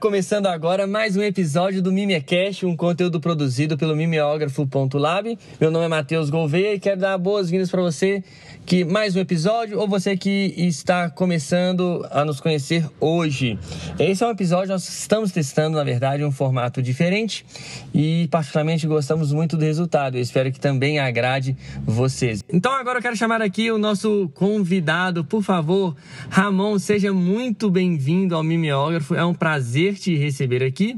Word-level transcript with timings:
começando 0.00 0.46
agora 0.46 0.86
mais 0.86 1.14
um 1.14 1.22
episódio 1.22 1.82
do 1.82 1.92
Mimecast, 1.92 2.64
um 2.64 2.74
conteúdo 2.74 3.20
produzido 3.20 3.76
pelo 3.76 3.94
mimeógrafo.lab. 3.94 5.38
Meu 5.60 5.70
nome 5.70 5.84
é 5.84 5.88
Matheus 5.88 6.30
Gouveia 6.30 6.72
e 6.72 6.80
quero 6.80 6.98
dar 6.98 7.18
boas-vindas 7.18 7.70
para 7.70 7.82
você 7.82 8.24
que 8.70 8.84
mais 8.84 9.16
um 9.16 9.18
episódio 9.18 9.80
ou 9.80 9.88
você 9.88 10.16
que 10.16 10.54
está 10.56 11.10
começando 11.10 12.06
a 12.08 12.24
nos 12.24 12.38
conhecer 12.38 12.88
hoje. 13.00 13.58
Esse 13.98 14.22
é 14.22 14.26
um 14.28 14.30
episódio 14.30 14.68
nós 14.68 14.88
estamos 14.88 15.32
testando, 15.32 15.76
na 15.76 15.82
verdade, 15.82 16.22
um 16.22 16.30
formato 16.30 16.80
diferente 16.80 17.44
e 17.92 18.28
particularmente 18.30 18.86
gostamos 18.86 19.32
muito 19.32 19.56
do 19.56 19.64
resultado. 19.64 20.16
Eu 20.16 20.20
espero 20.20 20.52
que 20.52 20.60
também 20.60 21.00
agrade 21.00 21.56
vocês. 21.84 22.44
Então 22.48 22.72
agora 22.72 22.98
eu 22.98 23.02
quero 23.02 23.16
chamar 23.16 23.42
aqui 23.42 23.72
o 23.72 23.76
nosso 23.76 24.30
convidado, 24.36 25.24
por 25.24 25.42
favor, 25.42 25.96
Ramon, 26.28 26.78
seja 26.78 27.12
muito 27.12 27.68
bem-vindo 27.72 28.36
ao 28.36 28.44
Mimeógrafo. 28.44 29.16
É 29.16 29.24
um 29.24 29.34
prazer 29.34 29.96
te 29.96 30.14
receber 30.14 30.62
aqui 30.62 30.96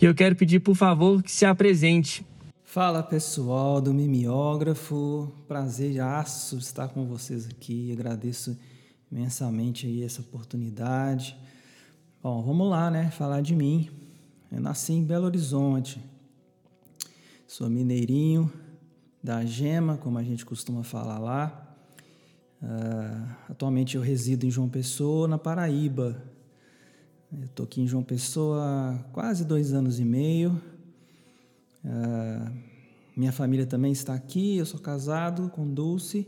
e 0.00 0.04
eu 0.04 0.14
quero 0.14 0.36
pedir, 0.36 0.60
por 0.60 0.76
favor, 0.76 1.20
que 1.20 1.32
se 1.32 1.44
apresente. 1.44 2.24
Fala 2.70 3.02
pessoal 3.02 3.80
do 3.80 3.94
Mimeógrafo, 3.94 5.32
prazer 5.48 6.02
aço 6.02 6.58
estar 6.58 6.88
com 6.88 7.06
vocês 7.06 7.48
aqui, 7.48 7.90
agradeço 7.90 8.58
imensamente 9.10 9.86
aí 9.86 10.04
essa 10.04 10.20
oportunidade. 10.20 11.34
Bom, 12.22 12.42
vamos 12.42 12.68
lá, 12.68 12.90
né? 12.90 13.10
Falar 13.10 13.40
de 13.40 13.56
mim. 13.56 13.88
Eu 14.52 14.60
nasci 14.60 14.92
em 14.92 15.02
Belo 15.02 15.24
Horizonte, 15.24 15.98
sou 17.46 17.70
mineirinho 17.70 18.52
da 19.24 19.42
Gema, 19.46 19.96
como 19.96 20.18
a 20.18 20.22
gente 20.22 20.44
costuma 20.44 20.82
falar 20.82 21.18
lá. 21.18 21.74
Uh, 22.62 23.34
atualmente 23.48 23.96
eu 23.96 24.02
resido 24.02 24.44
em 24.44 24.50
João 24.50 24.68
Pessoa, 24.68 25.26
na 25.26 25.38
Paraíba. 25.38 26.22
Estou 27.44 27.64
aqui 27.64 27.80
em 27.80 27.86
João 27.86 28.04
Pessoa 28.04 28.62
há 28.62 28.98
quase 29.10 29.46
dois 29.46 29.72
anos 29.72 29.98
e 29.98 30.04
meio. 30.04 30.60
Uh, 31.88 32.52
minha 33.16 33.32
família 33.32 33.66
também 33.66 33.90
está 33.90 34.12
aqui. 34.12 34.58
Eu 34.58 34.66
sou 34.66 34.78
casado 34.78 35.48
com 35.48 35.66
Dulce. 35.66 36.26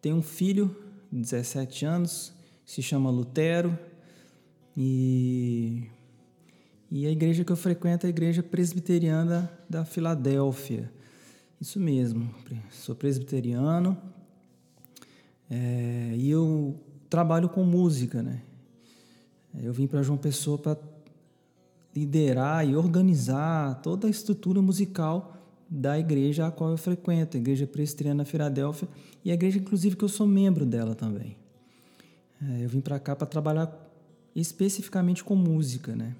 Tenho 0.00 0.16
um 0.16 0.22
filho 0.22 0.74
de 1.10 1.20
17 1.20 1.84
anos, 1.84 2.32
se 2.64 2.80
chama 2.80 3.10
Lutero. 3.10 3.76
E, 4.76 5.88
e 6.90 7.06
a 7.06 7.10
igreja 7.10 7.44
que 7.44 7.52
eu 7.52 7.56
frequento 7.56 8.06
é 8.06 8.08
a 8.08 8.10
igreja 8.10 8.42
presbiteriana 8.42 9.50
da 9.68 9.84
Filadélfia. 9.84 10.90
Isso 11.60 11.78
mesmo, 11.78 12.34
sou 12.70 12.94
presbiteriano. 12.94 13.96
É, 15.50 16.14
e 16.16 16.30
eu 16.30 16.80
trabalho 17.10 17.48
com 17.48 17.62
música, 17.62 18.22
né? 18.22 18.42
Eu 19.60 19.72
vim 19.72 19.86
para 19.86 20.02
João 20.02 20.16
Pessoa 20.16 20.56
para 20.56 20.76
liderar 21.94 22.66
e 22.66 22.74
organizar 22.74 23.80
toda 23.82 24.06
a 24.06 24.10
estrutura 24.10 24.62
musical 24.62 25.36
da 25.68 25.98
igreja 25.98 26.46
a 26.46 26.50
qual 26.50 26.70
eu 26.70 26.76
frequento, 26.76 27.36
a 27.36 27.40
Igreja 27.40 27.66
Presbiteriana 27.66 28.24
Filadélfia, 28.24 28.86
e 29.24 29.30
a 29.30 29.34
igreja, 29.34 29.58
inclusive, 29.58 29.96
que 29.96 30.04
eu 30.04 30.08
sou 30.08 30.26
membro 30.26 30.66
dela 30.66 30.94
também. 30.94 31.36
É, 32.42 32.64
eu 32.64 32.68
vim 32.68 32.80
para 32.80 32.98
cá 32.98 33.16
para 33.16 33.26
trabalhar 33.26 33.72
especificamente 34.34 35.22
com 35.22 35.34
música, 35.34 35.94
né? 35.94 36.14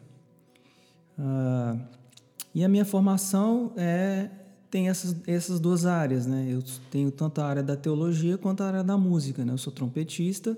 Ah, 1.19 1.77
e 2.55 2.65
a 2.65 2.69
minha 2.69 2.85
formação 2.85 3.73
é 3.77 4.31
tem 4.71 4.89
essas, 4.89 5.15
essas 5.27 5.61
duas 5.61 5.85
áreas, 5.85 6.27
né? 6.27 6.47
Eu 6.49 6.63
tenho 6.91 7.11
tanto 7.11 7.43
a 7.43 7.45
área 7.45 7.63
da 7.63 7.77
teologia 7.77 8.39
quanto 8.39 8.63
a 8.63 8.69
área 8.69 8.83
da 8.83 8.97
música, 8.97 9.45
né? 9.45 9.53
Eu 9.53 9.59
sou 9.59 9.71
trompetista, 9.71 10.57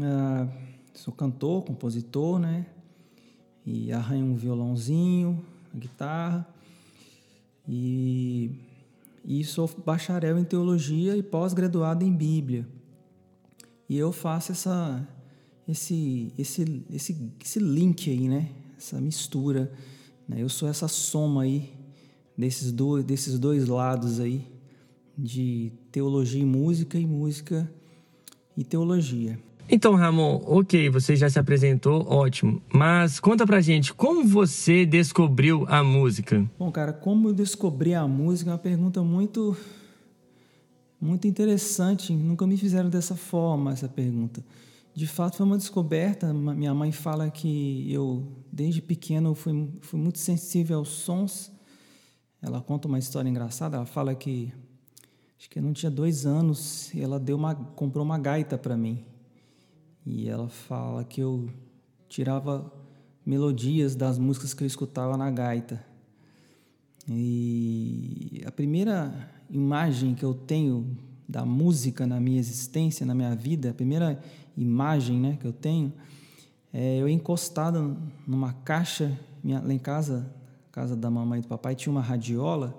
ah, 0.00 0.46
sou 0.94 1.12
cantor, 1.12 1.64
compositor, 1.64 2.38
né? 2.38 2.66
E 3.70 3.92
arranho 3.92 4.24
um 4.24 4.34
violãozinho, 4.34 5.44
guitarra. 5.76 6.48
E, 7.68 8.50
e 9.22 9.44
sou 9.44 9.70
bacharel 9.84 10.38
em 10.38 10.44
teologia 10.44 11.14
e 11.14 11.22
pós-graduado 11.22 12.02
em 12.02 12.10
Bíblia. 12.10 12.66
E 13.86 13.98
eu 13.98 14.10
faço 14.10 14.52
essa, 14.52 15.06
esse, 15.68 16.32
esse, 16.38 16.82
esse, 16.90 17.30
esse 17.44 17.58
link 17.58 18.10
aí, 18.10 18.26
né? 18.26 18.48
Essa 18.78 18.98
mistura. 18.98 19.70
Né? 20.26 20.36
Eu 20.38 20.48
sou 20.48 20.66
essa 20.66 20.88
soma 20.88 21.42
aí 21.42 21.70
desses 22.34 22.72
dois, 22.72 23.04
desses 23.04 23.38
dois 23.38 23.68
lados 23.68 24.18
aí 24.18 24.46
de 25.16 25.70
teologia 25.92 26.40
e 26.40 26.46
música 26.46 26.98
e 26.98 27.06
música 27.06 27.70
e 28.56 28.64
teologia. 28.64 29.38
Então, 29.70 29.94
Ramon, 29.94 30.40
ok, 30.46 30.88
você 30.88 31.14
já 31.14 31.28
se 31.28 31.38
apresentou, 31.38 32.06
ótimo. 32.08 32.62
Mas 32.72 33.20
conta 33.20 33.46
pra 33.46 33.60
gente, 33.60 33.92
como 33.92 34.24
você 34.24 34.86
descobriu 34.86 35.66
a 35.68 35.84
música? 35.84 36.50
Bom, 36.58 36.72
cara, 36.72 36.90
como 36.90 37.28
eu 37.28 37.34
descobri 37.34 37.94
a 37.94 38.08
música 38.08 38.50
é 38.50 38.52
uma 38.54 38.58
pergunta 38.58 39.02
muito 39.02 39.54
muito 40.98 41.28
interessante. 41.28 42.14
Nunca 42.14 42.46
me 42.46 42.56
fizeram 42.56 42.88
dessa 42.88 43.14
forma 43.14 43.72
essa 43.72 43.88
pergunta. 43.88 44.42
De 44.94 45.06
fato, 45.06 45.36
foi 45.36 45.44
uma 45.44 45.58
descoberta. 45.58 46.32
Minha 46.32 46.72
mãe 46.74 46.90
fala 46.90 47.30
que 47.30 47.92
eu, 47.92 48.26
desde 48.50 48.80
pequeno, 48.80 49.34
fui, 49.34 49.68
fui 49.82 50.00
muito 50.00 50.18
sensível 50.18 50.78
aos 50.78 50.88
sons. 50.88 51.52
Ela 52.40 52.62
conta 52.62 52.88
uma 52.88 52.98
história 52.98 53.28
engraçada. 53.28 53.76
Ela 53.76 53.86
fala 53.86 54.14
que 54.14 54.50
acho 55.38 55.50
que 55.50 55.58
eu 55.58 55.62
não 55.62 55.74
tinha 55.74 55.90
dois 55.90 56.24
anos 56.24 56.92
e 56.94 57.02
ela 57.02 57.20
deu 57.20 57.36
uma, 57.36 57.54
comprou 57.54 58.02
uma 58.02 58.18
gaita 58.18 58.56
para 58.56 58.74
mim. 58.74 59.04
E 60.10 60.26
ela 60.26 60.48
fala 60.48 61.04
que 61.04 61.20
eu 61.20 61.50
tirava 62.08 62.72
melodias 63.26 63.94
das 63.94 64.18
músicas 64.18 64.54
que 64.54 64.62
eu 64.62 64.66
escutava 64.66 65.18
na 65.18 65.30
gaita. 65.30 65.84
E 67.06 68.42
a 68.46 68.50
primeira 68.50 69.30
imagem 69.50 70.14
que 70.14 70.24
eu 70.24 70.32
tenho 70.32 70.96
da 71.28 71.44
música 71.44 72.06
na 72.06 72.18
minha 72.18 72.38
existência, 72.38 73.04
na 73.04 73.14
minha 73.14 73.36
vida, 73.36 73.68
a 73.68 73.74
primeira 73.74 74.18
imagem 74.56 75.20
né, 75.20 75.36
que 75.38 75.46
eu 75.46 75.52
tenho 75.52 75.92
é 76.72 76.96
eu 76.96 77.06
encostado 77.06 77.98
numa 78.26 78.54
caixa, 78.54 79.12
minha, 79.44 79.60
lá 79.60 79.74
em 79.74 79.78
casa, 79.78 80.34
casa 80.72 80.96
da 80.96 81.10
mamãe 81.10 81.40
e 81.40 81.42
do 81.42 81.48
papai, 81.48 81.74
tinha 81.74 81.92
uma 81.92 82.00
radiola. 82.00 82.74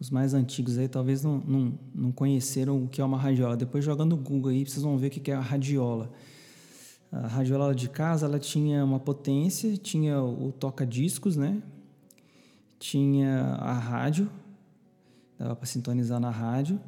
Os 0.00 0.08
mais 0.08 0.34
antigos 0.34 0.78
aí 0.78 0.86
talvez 0.86 1.24
não, 1.24 1.38
não, 1.38 1.78
não 1.92 2.12
conheceram 2.12 2.84
o 2.84 2.88
que 2.88 3.00
é 3.00 3.04
uma 3.04 3.18
radiola. 3.18 3.56
Depois 3.56 3.84
jogando 3.84 4.14
no 4.14 4.22
Google 4.22 4.52
aí, 4.52 4.64
vocês 4.64 4.84
vão 4.84 4.96
ver 4.96 5.08
o 5.08 5.10
que 5.10 5.32
é 5.32 5.34
a 5.34 5.40
radiola. 5.40 6.12
A 7.22 7.28
radiola 7.28 7.72
de 7.72 7.88
casa, 7.88 8.26
ela 8.26 8.40
tinha 8.40 8.84
uma 8.84 8.98
potência, 8.98 9.76
tinha 9.76 10.20
o 10.20 10.50
toca-discos, 10.50 11.36
né? 11.36 11.62
Tinha 12.76 13.54
a 13.60 13.72
rádio, 13.72 14.28
dava 15.38 15.54
para 15.54 15.64
sintonizar 15.64 16.18
na 16.18 16.30
rádio, 16.30 16.80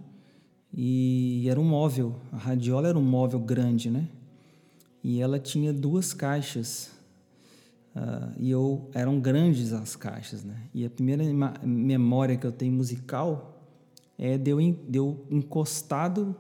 e 0.74 1.48
era 1.48 1.60
um 1.60 1.64
móvel. 1.64 2.16
A 2.32 2.38
radiola 2.38 2.88
era 2.88 2.98
um 2.98 3.04
móvel 3.04 3.38
grande, 3.38 3.88
né? 3.88 4.08
E 5.02 5.20
ela 5.20 5.38
tinha 5.38 5.72
duas 5.72 6.12
caixas. 6.12 6.90
Uh, 7.94 8.34
e 8.40 8.50
eu 8.50 8.90
eram 8.94 9.20
grandes 9.20 9.72
as 9.72 9.94
caixas, 9.94 10.42
né? 10.42 10.60
E 10.74 10.84
a 10.84 10.90
primeira 10.90 11.22
memória 11.64 12.36
que 12.36 12.44
eu 12.44 12.52
tenho 12.52 12.72
musical 12.72 13.62
é 14.18 14.36
de 14.36 14.50
eu, 14.50 14.58
de 14.58 14.98
eu 14.98 15.24
encostado, 15.30 16.34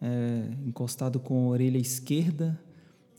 é, 0.00 0.48
encostado 0.64 1.18
com 1.18 1.46
a 1.46 1.48
orelha 1.48 1.76
esquerda 1.76 2.56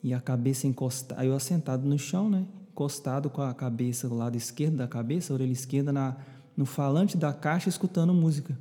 e 0.07 0.13
a 0.13 0.21
cabeça 0.21 0.65
encostada, 0.65 1.25
eu 1.25 1.35
assentado 1.35 1.85
no 1.85 1.99
chão, 1.99 2.29
né? 2.29 2.45
Encostado 2.71 3.29
com 3.29 3.41
a 3.41 3.53
cabeça, 3.53 4.07
o 4.07 4.15
lado 4.15 4.37
esquerdo 4.37 4.77
da 4.77 4.87
cabeça, 4.87 5.33
a 5.33 5.35
orelha 5.35 5.51
esquerda 5.51 5.91
na, 5.91 6.15
no 6.55 6.65
falante 6.65 7.17
da 7.17 7.33
caixa, 7.33 7.67
escutando 7.67 8.13
música. 8.13 8.57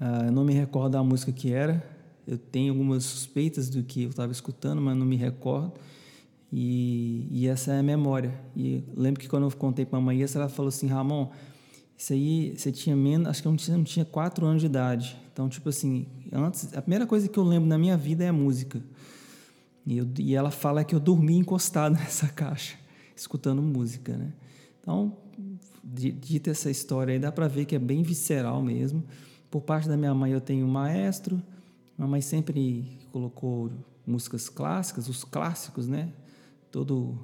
Uh, 0.00 0.24
eu 0.28 0.32
não 0.32 0.42
me 0.42 0.54
recordo 0.54 0.92
da 0.92 1.04
música 1.04 1.30
que 1.30 1.52
era, 1.52 1.86
eu 2.26 2.38
tenho 2.38 2.72
algumas 2.72 3.04
suspeitas 3.04 3.68
do 3.68 3.82
que 3.82 4.04
eu 4.04 4.08
estava 4.08 4.32
escutando, 4.32 4.80
mas 4.80 4.96
não 4.96 5.04
me 5.04 5.16
recordo. 5.16 5.74
E, 6.50 7.28
e, 7.30 7.46
essa 7.46 7.74
é 7.74 7.80
a 7.80 7.82
memória. 7.82 8.32
E 8.56 8.82
lembro 8.96 9.20
que 9.20 9.28
quando 9.28 9.44
eu 9.44 9.50
contei 9.50 9.84
para 9.84 9.98
a 9.98 10.02
mãe 10.02 10.18
ela 10.34 10.48
falou 10.48 10.70
assim: 10.70 10.86
Ramon, 10.86 11.28
isso 11.94 12.14
aí 12.14 12.54
você 12.56 12.72
tinha 12.72 12.96
menos, 12.96 13.28
acho 13.28 13.42
que 13.42 13.48
eu 13.48 13.52
não 13.52 13.58
tinha, 13.58 13.76
não 13.76 13.84
tinha 13.84 14.06
quatro 14.06 14.46
anos 14.46 14.62
de 14.62 14.66
idade. 14.66 15.14
Então, 15.30 15.46
tipo 15.46 15.68
assim, 15.68 16.06
antes, 16.32 16.74
a 16.74 16.80
primeira 16.80 17.06
coisa 17.06 17.28
que 17.28 17.38
eu 17.38 17.44
lembro 17.44 17.68
na 17.68 17.76
minha 17.76 17.98
vida 17.98 18.24
é 18.24 18.28
a 18.28 18.32
música. 18.32 18.82
E, 19.90 19.98
eu, 19.98 20.08
e 20.18 20.34
ela 20.34 20.50
fala 20.50 20.84
que 20.84 20.94
eu 20.94 21.00
dormi 21.00 21.36
encostado 21.36 21.94
nessa 21.98 22.28
caixa, 22.28 22.76
escutando 23.14 23.60
música, 23.60 24.16
né? 24.16 24.32
Então, 24.80 25.16
dita 25.82 26.50
essa 26.50 26.70
história 26.70 27.12
aí, 27.12 27.18
dá 27.18 27.32
para 27.32 27.48
ver 27.48 27.64
que 27.64 27.74
é 27.74 27.78
bem 27.78 28.02
visceral 28.02 28.62
mesmo. 28.62 29.04
Por 29.50 29.62
parte 29.62 29.88
da 29.88 29.96
minha 29.96 30.14
mãe, 30.14 30.32
eu 30.32 30.40
tenho 30.40 30.64
um 30.64 30.70
maestro, 30.70 31.42
Mamãe 32.00 32.22
sempre 32.22 32.98
colocou 33.12 33.70
músicas 34.06 34.48
clássicas, 34.48 35.06
os 35.06 35.22
clássicos, 35.22 35.86
né? 35.86 36.10
Todo 36.70 37.18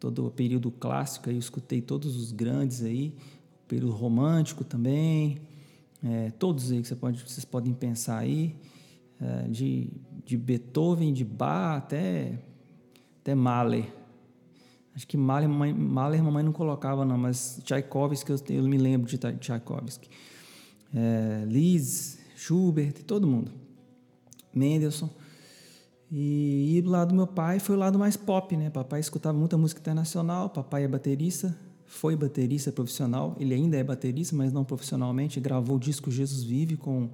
todo 0.00 0.26
o 0.26 0.30
período 0.30 0.70
clássico 0.70 1.28
aí, 1.28 1.36
eu 1.36 1.40
escutei 1.40 1.82
todos 1.82 2.16
os 2.16 2.32
grandes 2.32 2.82
aí, 2.82 3.14
o 3.64 3.68
período 3.68 3.92
romântico 3.92 4.64
também, 4.64 5.42
é, 6.02 6.30
todos 6.38 6.72
aí 6.72 6.80
que 6.80 6.88
você 6.88 6.96
pode, 6.96 7.20
vocês 7.22 7.44
podem 7.44 7.74
pensar 7.74 8.18
aí, 8.18 8.56
é, 9.20 9.48
de, 9.48 9.90
de 10.26 10.36
Beethoven, 10.36 11.12
de 11.12 11.24
Bach 11.24 11.78
até, 11.78 12.38
até 13.22 13.34
Mahler. 13.34 13.86
Acho 14.94 15.06
que 15.06 15.16
Mahler, 15.16 15.48
mamãe, 15.48 15.72
Mahler 15.72 16.22
mamãe 16.22 16.42
não 16.42 16.52
colocava 16.52 17.04
não, 17.04 17.16
mas 17.16 17.60
Tchaikovsky, 17.64 18.32
eu, 18.32 18.56
eu 18.56 18.62
me 18.64 18.76
lembro 18.76 19.08
de 19.08 19.16
Tchaikovsky. 19.16 20.10
É, 20.92 21.44
Liszt, 21.46 22.18
Schubert, 22.34 22.92
todo 23.04 23.26
mundo. 23.26 23.52
Mendelssohn. 24.52 25.08
E, 26.10 26.76
e 26.76 26.82
do 26.82 26.90
lado 26.90 27.08
do 27.08 27.14
meu 27.14 27.26
pai 27.26 27.58
foi 27.60 27.76
o 27.76 27.78
lado 27.78 27.98
mais 27.98 28.16
pop, 28.16 28.56
né? 28.56 28.70
Papai 28.70 29.00
escutava 29.00 29.36
muita 29.36 29.56
música 29.56 29.80
internacional, 29.80 30.50
papai 30.50 30.84
é 30.84 30.88
baterista, 30.88 31.56
foi 31.84 32.16
baterista 32.16 32.72
profissional, 32.72 33.36
ele 33.38 33.54
ainda 33.54 33.76
é 33.76 33.84
baterista, 33.84 34.34
mas 34.34 34.52
não 34.52 34.64
profissionalmente, 34.64 35.40
gravou 35.40 35.76
o 35.76 35.80
disco 35.80 36.10
Jesus 36.10 36.42
Vive 36.42 36.76
com 36.76 37.04
o 37.04 37.10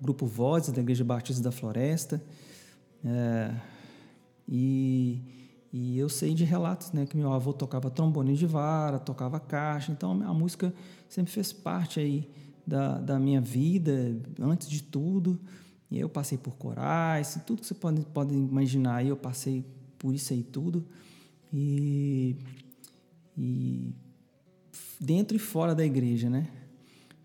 grupo 0.00 0.26
Vozes 0.26 0.72
da 0.72 0.80
Igreja 0.80 1.04
Batista 1.04 1.42
da 1.42 1.52
Floresta. 1.52 2.22
É, 3.06 3.54
e, 4.48 5.20
e 5.72 5.98
eu 5.98 6.08
sei 6.08 6.34
de 6.34 6.44
relatos, 6.44 6.92
né, 6.92 7.06
que 7.06 7.16
meu 7.16 7.32
avô 7.32 7.52
tocava 7.52 7.90
trombone 7.90 8.34
de 8.34 8.46
vara, 8.46 8.98
tocava 8.98 9.38
caixa, 9.38 9.92
então 9.92 10.10
a 10.22 10.34
música 10.34 10.74
sempre 11.08 11.32
fez 11.32 11.52
parte 11.52 12.00
aí 12.00 12.28
da, 12.66 12.98
da 12.98 13.18
minha 13.18 13.40
vida, 13.40 14.16
antes 14.40 14.68
de 14.68 14.82
tudo. 14.82 15.38
E 15.88 16.00
eu 16.00 16.08
passei 16.08 16.36
por 16.36 16.56
corais, 16.56 17.40
tudo 17.46 17.60
que 17.60 17.66
você 17.66 17.74
pode, 17.74 18.04
pode 18.06 18.34
imaginar 18.34 18.96
aí, 18.96 19.08
eu 19.08 19.16
passei 19.16 19.64
por 19.98 20.12
isso 20.12 20.32
aí 20.32 20.42
tudo. 20.42 20.84
E, 21.52 22.36
e 23.38 23.94
dentro 25.00 25.36
e 25.36 25.38
fora 25.38 25.76
da 25.76 25.84
igreja, 25.84 26.28
né? 26.28 26.48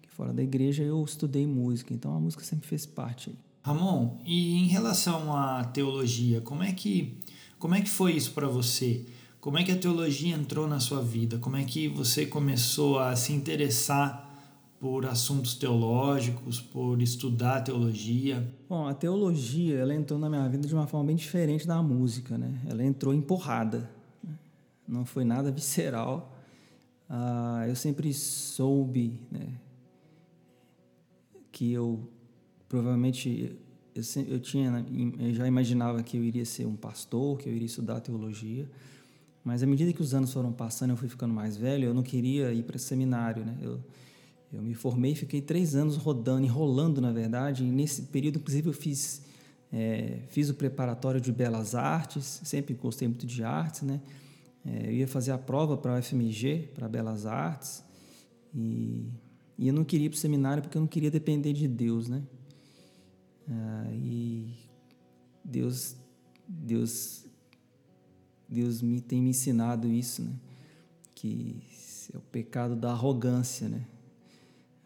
Fora 0.10 0.32
da 0.32 0.44
igreja 0.44 0.84
eu 0.84 1.04
estudei 1.04 1.48
música, 1.48 1.92
então 1.92 2.14
a 2.16 2.20
música 2.20 2.44
sempre 2.44 2.68
fez 2.68 2.86
parte 2.86 3.32
aí. 3.32 3.51
Ramon, 3.64 4.18
e 4.26 4.58
em 4.58 4.68
relação 4.68 5.36
à 5.36 5.64
teologia, 5.64 6.42
como 6.42 6.64
é 6.64 6.72
que 6.72 7.22
como 7.62 7.76
é 7.76 7.82
que 7.82 7.90
foi 7.90 8.14
isso 8.14 8.32
para 8.32 8.48
você? 8.48 9.06
Como 9.40 9.56
é 9.56 9.64
que 9.64 9.72
a 9.72 9.78
teologia 9.78 10.36
entrou 10.36 10.68
na 10.68 10.80
sua 10.80 11.00
vida? 11.00 11.38
Como 11.38 11.56
é 11.56 11.64
que 11.64 11.88
você 11.88 12.26
começou 12.26 12.98
a 12.98 13.16
se 13.16 13.34
interessar 13.34 14.28
por 14.80 15.06
assuntos 15.06 15.54
teológicos, 15.54 16.60
por 16.60 17.00
estudar 17.04 17.62
teologia? 17.62 18.52
Bom, 18.68 18.88
a 18.88 18.96
teologia 18.96 19.78
ela 19.78 19.94
entrou 19.94 20.18
na 20.18 20.28
minha 20.28 20.50
vida 20.50 20.68
de 20.68 20.74
uma 20.74 20.88
forma 20.88 21.06
bem 21.06 21.16
diferente 21.16 21.68
da 21.68 21.84
música, 21.84 22.36
né? 22.36 22.60
Ela 22.68 22.84
entrou 22.84 23.14
empurrada, 23.14 23.88
né? 24.24 24.34
não 24.88 25.06
foi 25.06 25.24
nada 25.24 25.50
visceral. 25.54 26.36
Ah, 27.08 27.66
eu 27.68 27.76
sempre 27.76 28.12
soube, 28.12 29.20
né, 29.32 29.50
que 31.52 31.72
eu 31.72 32.10
provavelmente 32.72 33.54
eu, 33.94 34.04
eu 34.30 34.40
tinha 34.40 34.86
eu 35.20 35.34
já 35.34 35.46
imaginava 35.46 36.02
que 36.02 36.16
eu 36.16 36.24
iria 36.24 36.46
ser 36.46 36.66
um 36.66 36.78
pastor, 36.78 37.38
que 37.38 37.50
eu 37.50 37.54
iria 37.54 37.66
estudar 37.66 38.00
teologia. 38.00 38.66
Mas 39.44 39.62
à 39.62 39.68
medida 39.68 39.92
que 39.92 40.02
os 40.02 40.14
anos 40.14 40.32
foram 40.32 40.54
passando, 40.54 40.92
eu 40.92 40.96
fui 40.96 41.10
ficando 41.10 41.34
mais 41.34 41.58
velho, 41.58 41.86
eu 41.86 41.94
não 41.94 42.02
queria 42.02 42.54
ir 42.54 42.64
para 42.64 42.78
seminário, 42.80 43.44
né? 43.44 43.58
Eu, 43.62 43.80
eu 44.54 44.62
me 44.62 44.74
formei, 44.74 45.16
fiquei 45.16 45.42
três 45.42 45.76
anos 45.76 45.98
rodando, 45.98 46.46
enrolando, 46.46 47.02
na 47.02 47.12
verdade. 47.12 47.66
E 47.66 47.72
nesse 47.72 48.04
período, 48.04 48.38
inclusive, 48.38 48.70
eu 48.70 48.74
fiz, 48.74 49.24
é, 49.74 50.20
fiz 50.30 50.50
o 50.50 50.54
preparatório 50.54 51.20
de 51.20 51.32
Belas 51.32 51.76
Artes, 51.76 52.42
sempre 52.46 52.74
gostei 52.74 53.08
muito 53.08 53.26
de 53.28 53.44
artes, 53.44 53.82
né? 53.82 54.00
É, 54.66 54.88
eu 54.88 54.94
ia 54.94 55.08
fazer 55.08 55.32
a 55.32 55.38
prova 55.38 55.76
para 55.76 55.96
a 55.96 56.00
UFMG, 56.00 56.70
para 56.74 56.88
Belas 56.88 57.26
Artes, 57.26 57.84
e, 58.54 59.10
e, 59.58 59.68
eu 59.68 59.74
não 59.74 59.84
queria 59.84 60.06
ir 60.06 60.10
para 60.10 60.18
o 60.18 60.20
seminário 60.20 60.64
porque 60.64 60.78
eu 60.78 60.82
não 60.82 60.88
queria 60.88 61.12
depender 61.12 61.52
de 61.52 61.68
Deus, 61.68 62.08
né? 62.08 62.22
Ah, 63.50 63.90
e 63.92 64.54
Deus, 65.44 65.96
Deus, 66.48 67.26
Deus 68.48 68.82
me 68.82 69.02
tem 69.02 69.22
me 69.22 69.30
ensinado 69.30 69.88
isso, 69.92 70.24
né? 70.24 70.34
Que 71.16 71.62
é 72.14 72.18
o 72.18 72.22
pecado 72.22 72.76
da 72.76 72.92
arrogância, 72.92 73.68
né? 73.68 73.86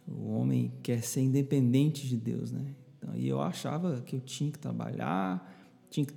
O 0.07 0.29
homem 0.31 0.71
quer 0.83 1.03
ser 1.03 1.21
independente 1.21 2.07
de 2.07 2.17
Deus, 2.17 2.51
né? 2.51 2.75
Então, 2.97 3.15
e 3.15 3.27
eu 3.27 3.41
achava 3.41 4.01
que 4.01 4.15
eu 4.15 4.19
tinha 4.19 4.51
que 4.51 4.59
trabalhar, 4.59 5.51
tinha 5.89 6.05
que 6.05 6.13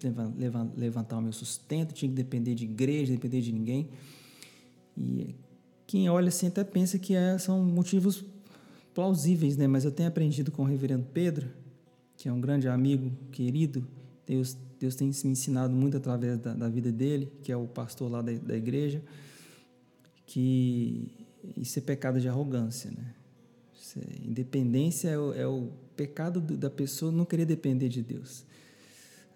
levantar 0.76 1.18
o 1.18 1.22
meu 1.22 1.32
sustento, 1.32 1.94
tinha 1.94 2.08
que 2.08 2.14
depender 2.14 2.54
de 2.54 2.64
igreja, 2.64 3.12
depender 3.12 3.40
de 3.40 3.52
ninguém. 3.52 3.90
E 4.96 5.34
quem 5.86 6.08
olha 6.10 6.28
assim 6.28 6.48
até 6.48 6.64
pensa 6.64 6.98
que 6.98 7.14
é, 7.14 7.38
são 7.38 7.64
motivos 7.64 8.24
plausíveis, 8.94 9.56
né? 9.56 9.66
Mas 9.66 9.84
eu 9.84 9.92
tenho 9.92 10.08
aprendido 10.08 10.50
com 10.50 10.62
o 10.62 10.64
reverendo 10.66 11.06
Pedro, 11.12 11.48
que 12.18 12.28
é 12.28 12.32
um 12.32 12.40
grande 12.40 12.68
amigo, 12.68 13.12
querido. 13.30 13.86
Deus, 14.26 14.58
Deus 14.78 14.96
tem 14.96 15.08
me 15.08 15.30
ensinado 15.30 15.72
muito 15.72 15.96
através 15.96 16.36
da, 16.38 16.52
da 16.52 16.68
vida 16.68 16.90
dele, 16.90 17.32
que 17.42 17.52
é 17.52 17.56
o 17.56 17.66
pastor 17.66 18.10
lá 18.10 18.20
da, 18.20 18.32
da 18.32 18.56
igreja, 18.56 19.00
que 20.26 21.10
isso 21.56 21.78
é 21.78 21.82
pecado 21.82 22.20
de 22.20 22.28
arrogância, 22.28 22.90
né? 22.90 23.14
Independência 24.22 25.08
é 25.08 25.18
o, 25.18 25.32
é 25.32 25.46
o 25.46 25.70
pecado 25.96 26.40
da 26.40 26.68
pessoa 26.68 27.10
não 27.10 27.24
querer 27.24 27.46
depender 27.46 27.88
de 27.88 28.02
Deus. 28.02 28.44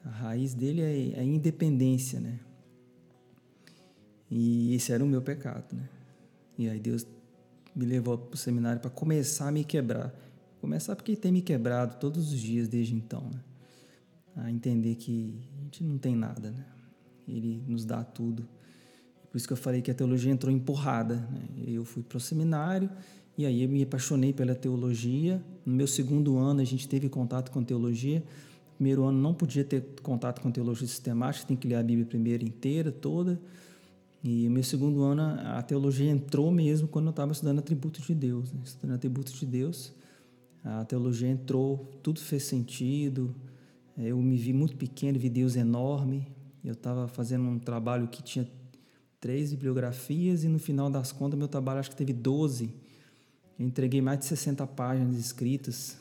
A 0.04 0.10
raiz 0.10 0.52
dele 0.52 0.82
é, 0.82 1.12
é 1.12 1.20
a 1.20 1.24
independência, 1.24 2.20
né? 2.20 2.40
E 4.28 4.74
esse 4.74 4.92
era 4.92 5.02
o 5.02 5.06
meu 5.06 5.22
pecado, 5.22 5.74
né? 5.74 5.88
E 6.58 6.68
aí 6.68 6.80
Deus 6.80 7.06
me 7.74 7.86
levou 7.86 8.18
para 8.18 8.34
o 8.34 8.36
seminário 8.36 8.80
para 8.80 8.90
começar 8.90 9.48
a 9.48 9.52
me 9.52 9.64
quebrar. 9.64 10.12
Começar 10.62 10.94
porque 10.94 11.16
tem 11.16 11.32
me 11.32 11.42
quebrado 11.42 11.96
todos 11.98 12.32
os 12.32 12.38
dias 12.38 12.68
desde 12.68 12.94
então, 12.94 13.22
né? 13.22 13.40
A 14.36 14.48
entender 14.48 14.94
que 14.94 15.34
a 15.58 15.64
gente 15.64 15.82
não 15.82 15.98
tem 15.98 16.14
nada, 16.14 16.52
né? 16.52 16.64
Ele 17.26 17.60
nos 17.66 17.84
dá 17.84 18.04
tudo. 18.04 18.46
Por 19.28 19.36
isso 19.36 19.44
que 19.44 19.52
eu 19.52 19.56
falei 19.56 19.82
que 19.82 19.90
a 19.90 19.94
teologia 19.94 20.30
entrou 20.30 20.54
empurrada. 20.54 21.16
Né? 21.16 21.64
Eu 21.66 21.84
fui 21.84 22.04
para 22.04 22.16
o 22.16 22.20
seminário 22.20 22.88
e 23.36 23.44
aí 23.44 23.64
eu 23.64 23.68
me 23.68 23.82
apaixonei 23.82 24.32
pela 24.32 24.54
teologia. 24.54 25.42
No 25.66 25.74
meu 25.74 25.88
segundo 25.88 26.38
ano 26.38 26.60
a 26.60 26.64
gente 26.64 26.88
teve 26.88 27.08
contato 27.08 27.50
com 27.50 27.64
teologia. 27.64 28.20
No 28.20 28.76
primeiro 28.76 29.02
ano 29.02 29.18
não 29.18 29.34
podia 29.34 29.64
ter 29.64 29.82
contato 30.00 30.40
com 30.40 30.52
teologia 30.52 30.86
sistemática, 30.86 31.44
tem 31.44 31.56
que 31.56 31.66
ler 31.66 31.74
a 31.74 31.82
Bíblia 31.82 32.06
primeiro 32.06 32.44
inteira, 32.44 32.92
toda. 32.92 33.40
E 34.22 34.44
no 34.44 34.52
meu 34.52 34.62
segundo 34.62 35.02
ano 35.02 35.22
a 35.22 35.60
teologia 35.60 36.08
entrou 36.08 36.52
mesmo 36.52 36.86
quando 36.86 37.06
eu 37.06 37.10
estava 37.10 37.32
estudando 37.32 37.58
atributos 37.58 38.06
de 38.06 38.14
Deus. 38.14 38.52
Né? 38.52 38.60
Estudando 38.64 38.94
atributos 38.94 39.32
de 39.32 39.44
Deus, 39.44 39.92
a 40.64 40.84
teologia 40.84 41.28
entrou, 41.28 41.90
tudo 42.02 42.20
fez 42.20 42.44
sentido. 42.44 43.34
Eu 43.96 44.16
me 44.18 44.36
vi 44.36 44.52
muito 44.52 44.76
pequeno, 44.76 45.18
vi 45.18 45.28
Deus 45.28 45.56
enorme. 45.56 46.26
Eu 46.64 46.72
estava 46.72 47.08
fazendo 47.08 47.44
um 47.44 47.58
trabalho 47.58 48.08
que 48.08 48.22
tinha 48.22 48.48
três 49.20 49.50
bibliografias 49.50 50.44
e 50.44 50.48
no 50.48 50.58
final 50.58 50.90
das 50.90 51.12
contas 51.12 51.38
meu 51.38 51.48
trabalho 51.48 51.80
acho 51.80 51.90
que 51.90 51.96
teve 51.96 52.12
doze 52.12 52.74
eu 53.58 53.66
entreguei 53.66 54.00
mais 54.00 54.18
de 54.18 54.24
60 54.26 54.66
páginas 54.66 55.16
escritas. 55.16 55.96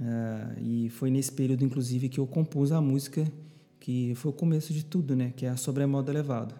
Uh, 0.00 0.60
e 0.60 0.88
foi 0.90 1.10
nesse 1.10 1.30
período, 1.30 1.64
inclusive, 1.64 2.08
que 2.08 2.18
eu 2.18 2.26
compus 2.26 2.72
a 2.72 2.80
música 2.80 3.30
que 3.78 4.14
foi 4.16 4.30
o 4.30 4.34
começo 4.34 4.72
de 4.72 4.84
tudo, 4.84 5.14
né? 5.16 5.32
Que 5.36 5.46
é 5.46 5.50
a 5.50 5.56
Sobre 5.56 5.86
Modo 5.86 6.10
Elevado. 6.10 6.54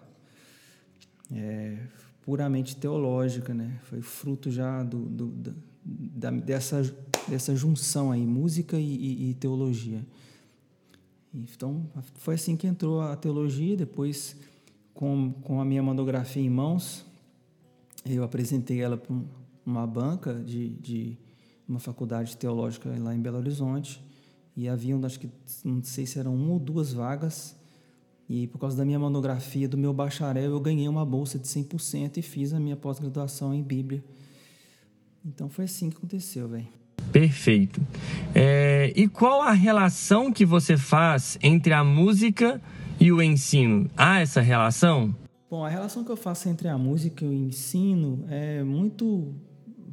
É, 1.31 1.77
puramente 2.23 2.75
teológica, 2.75 3.53
né? 3.53 3.79
Foi 3.83 4.01
fruto 4.01 4.49
já 4.49 4.81
do, 4.81 5.05
do 5.05 5.55
da, 5.83 6.31
dessa, 6.31 6.81
dessa 7.27 7.55
junção 7.55 8.11
aí, 8.11 8.25
música 8.25 8.77
e, 8.79 8.95
e, 8.95 9.29
e, 9.29 9.33
teologia. 9.35 10.05
Então, 11.33 11.89
foi 12.15 12.35
assim 12.35 12.55
que 12.55 12.67
entrou 12.67 13.01
a 13.01 13.15
teologia. 13.15 13.75
Depois, 13.77 14.35
com, 14.93 15.31
com 15.41 15.61
a 15.61 15.65
minha 15.65 15.81
monografia 15.81 16.41
em 16.41 16.49
mãos, 16.49 17.05
eu 18.05 18.23
apresentei 18.23 18.81
ela 18.81 18.97
para 18.97 19.13
um, 19.13 19.25
uma 19.65 19.87
banca 19.87 20.33
de, 20.33 20.69
de 20.69 21.17
uma 21.67 21.79
faculdade 21.79 22.35
teológica 22.35 22.89
lá 22.99 23.15
em 23.15 23.19
Belo 23.19 23.37
Horizonte 23.37 24.03
e 24.55 24.67
haviam, 24.67 25.03
acho 25.05 25.19
que 25.19 25.29
não 25.63 25.81
sei 25.83 26.05
se 26.05 26.19
eram 26.19 26.35
uma 26.35 26.53
ou 26.53 26.59
duas 26.59 26.91
vagas 26.91 27.55
e 28.29 28.47
por 28.47 28.59
causa 28.59 28.77
da 28.77 28.85
minha 28.85 28.99
monografia, 28.99 29.67
do 29.67 29.77
meu 29.77 29.93
bacharel, 29.93 30.51
eu 30.51 30.59
ganhei 30.59 30.87
uma 30.87 31.05
bolsa 31.05 31.37
de 31.37 31.47
100% 31.47 32.17
e 32.17 32.21
fiz 32.21 32.53
a 32.53 32.59
minha 32.59 32.75
pós-graduação 32.75 33.53
em 33.53 33.61
Bíblia. 33.61 34.03
Então 35.25 35.49
foi 35.49 35.65
assim 35.65 35.89
que 35.89 35.97
aconteceu, 35.97 36.47
velho. 36.47 36.67
Perfeito. 37.11 37.81
É, 38.33 38.93
e 38.95 39.07
qual 39.07 39.41
a 39.41 39.51
relação 39.51 40.31
que 40.31 40.45
você 40.45 40.77
faz 40.77 41.37
entre 41.41 41.73
a 41.73 41.83
música 41.83 42.61
e 42.99 43.11
o 43.11 43.21
ensino? 43.21 43.89
Há 43.97 44.19
essa 44.19 44.41
relação? 44.41 45.13
Bom, 45.49 45.65
a 45.65 45.69
relação 45.69 46.03
que 46.03 46.11
eu 46.11 46.15
faço 46.15 46.47
entre 46.47 46.69
a 46.69 46.77
música 46.77 47.25
e 47.25 47.27
o 47.27 47.33
ensino 47.33 48.25
é 48.29 48.63
muito 48.63 49.35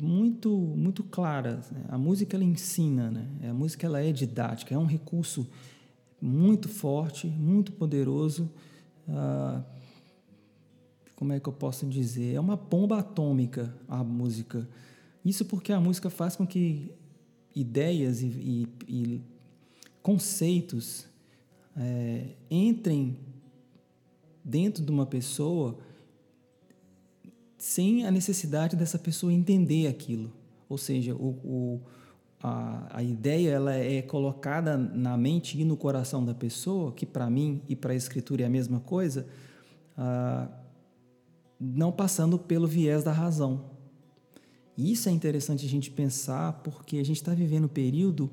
muito 0.01 0.49
muito 0.49 1.03
claras. 1.03 1.71
Né? 1.73 1.85
A 1.89 1.99
música 1.99 2.37
ela 2.37 2.45
ensina, 2.45 3.11
né? 3.11 3.27
A 3.51 3.53
música 3.53 3.85
ela 3.85 4.01
é 4.01 4.13
didática, 4.13 4.73
é 4.75 4.79
um 4.79 4.87
recurso 4.87 5.49
muito 6.21 6.69
forte, 6.69 7.27
muito 7.27 7.73
poderoso. 7.73 8.49
Ah, 9.09 9.63
como 11.17 11.33
é 11.33 11.41
que 11.41 11.49
eu 11.49 11.53
posso 11.53 11.87
dizer? 11.87 12.35
É 12.35 12.41
uma 12.41 12.57
bomba 12.57 13.01
atômica 13.01 13.75
a 13.89 14.05
música. 14.05 14.69
Isso 15.25 15.45
porque 15.45 15.73
a 15.73 15.81
música 15.81 16.09
faz 16.09 16.37
com 16.37 16.47
que 16.47 16.93
ideias 17.55 18.23
e, 18.23 18.27
e, 18.27 18.69
e 18.89 19.23
conceitos 20.03 21.07
é, 21.77 22.35
entrem 22.51 23.17
dentro 24.45 24.85
de 24.85 24.91
uma 24.91 25.07
pessoa 25.07 25.79
sem 27.59 28.07
a 28.07 28.11
necessidade 28.11 28.77
dessa 28.77 28.99
pessoa 28.99 29.33
entender 29.33 29.89
aquilo. 29.89 30.33
Ou 30.69 30.79
seja, 30.79 31.15
o, 31.15 31.29
o, 31.45 31.81
a, 32.43 32.99
a 32.99 33.03
ideia 33.03 33.51
ela 33.51 33.75
é 33.75 34.01
colocada 34.01 34.77
na 34.77 35.17
mente 35.17 35.61
e 35.61 35.65
no 35.65 35.77
coração 35.77 36.25
da 36.25 36.35
pessoa, 36.35 36.93
que 36.93 37.05
para 37.05 37.29
mim 37.29 37.63
e 37.69 37.75
para 37.75 37.93
a 37.93 37.97
escritura 37.97 38.43
é 38.43 38.47
a 38.47 38.51
mesma 38.51 38.81
coisa, 38.81 39.27
ah, 39.97 40.49
não 41.59 41.91
passando 41.91 42.39
pelo 42.39 42.67
viés 42.67 43.03
da 43.03 43.13
razão. 43.13 43.78
E 44.79 44.93
isso 44.93 45.09
é 45.09 45.13
interessante 45.13 45.67
a 45.67 45.69
gente 45.69 45.91
pensar, 45.91 46.53
porque 46.63 46.99
a 46.99 47.05
gente 47.05 47.17
está 47.17 47.35
vivendo 47.35 47.65
um 47.65 47.69
período 47.69 48.31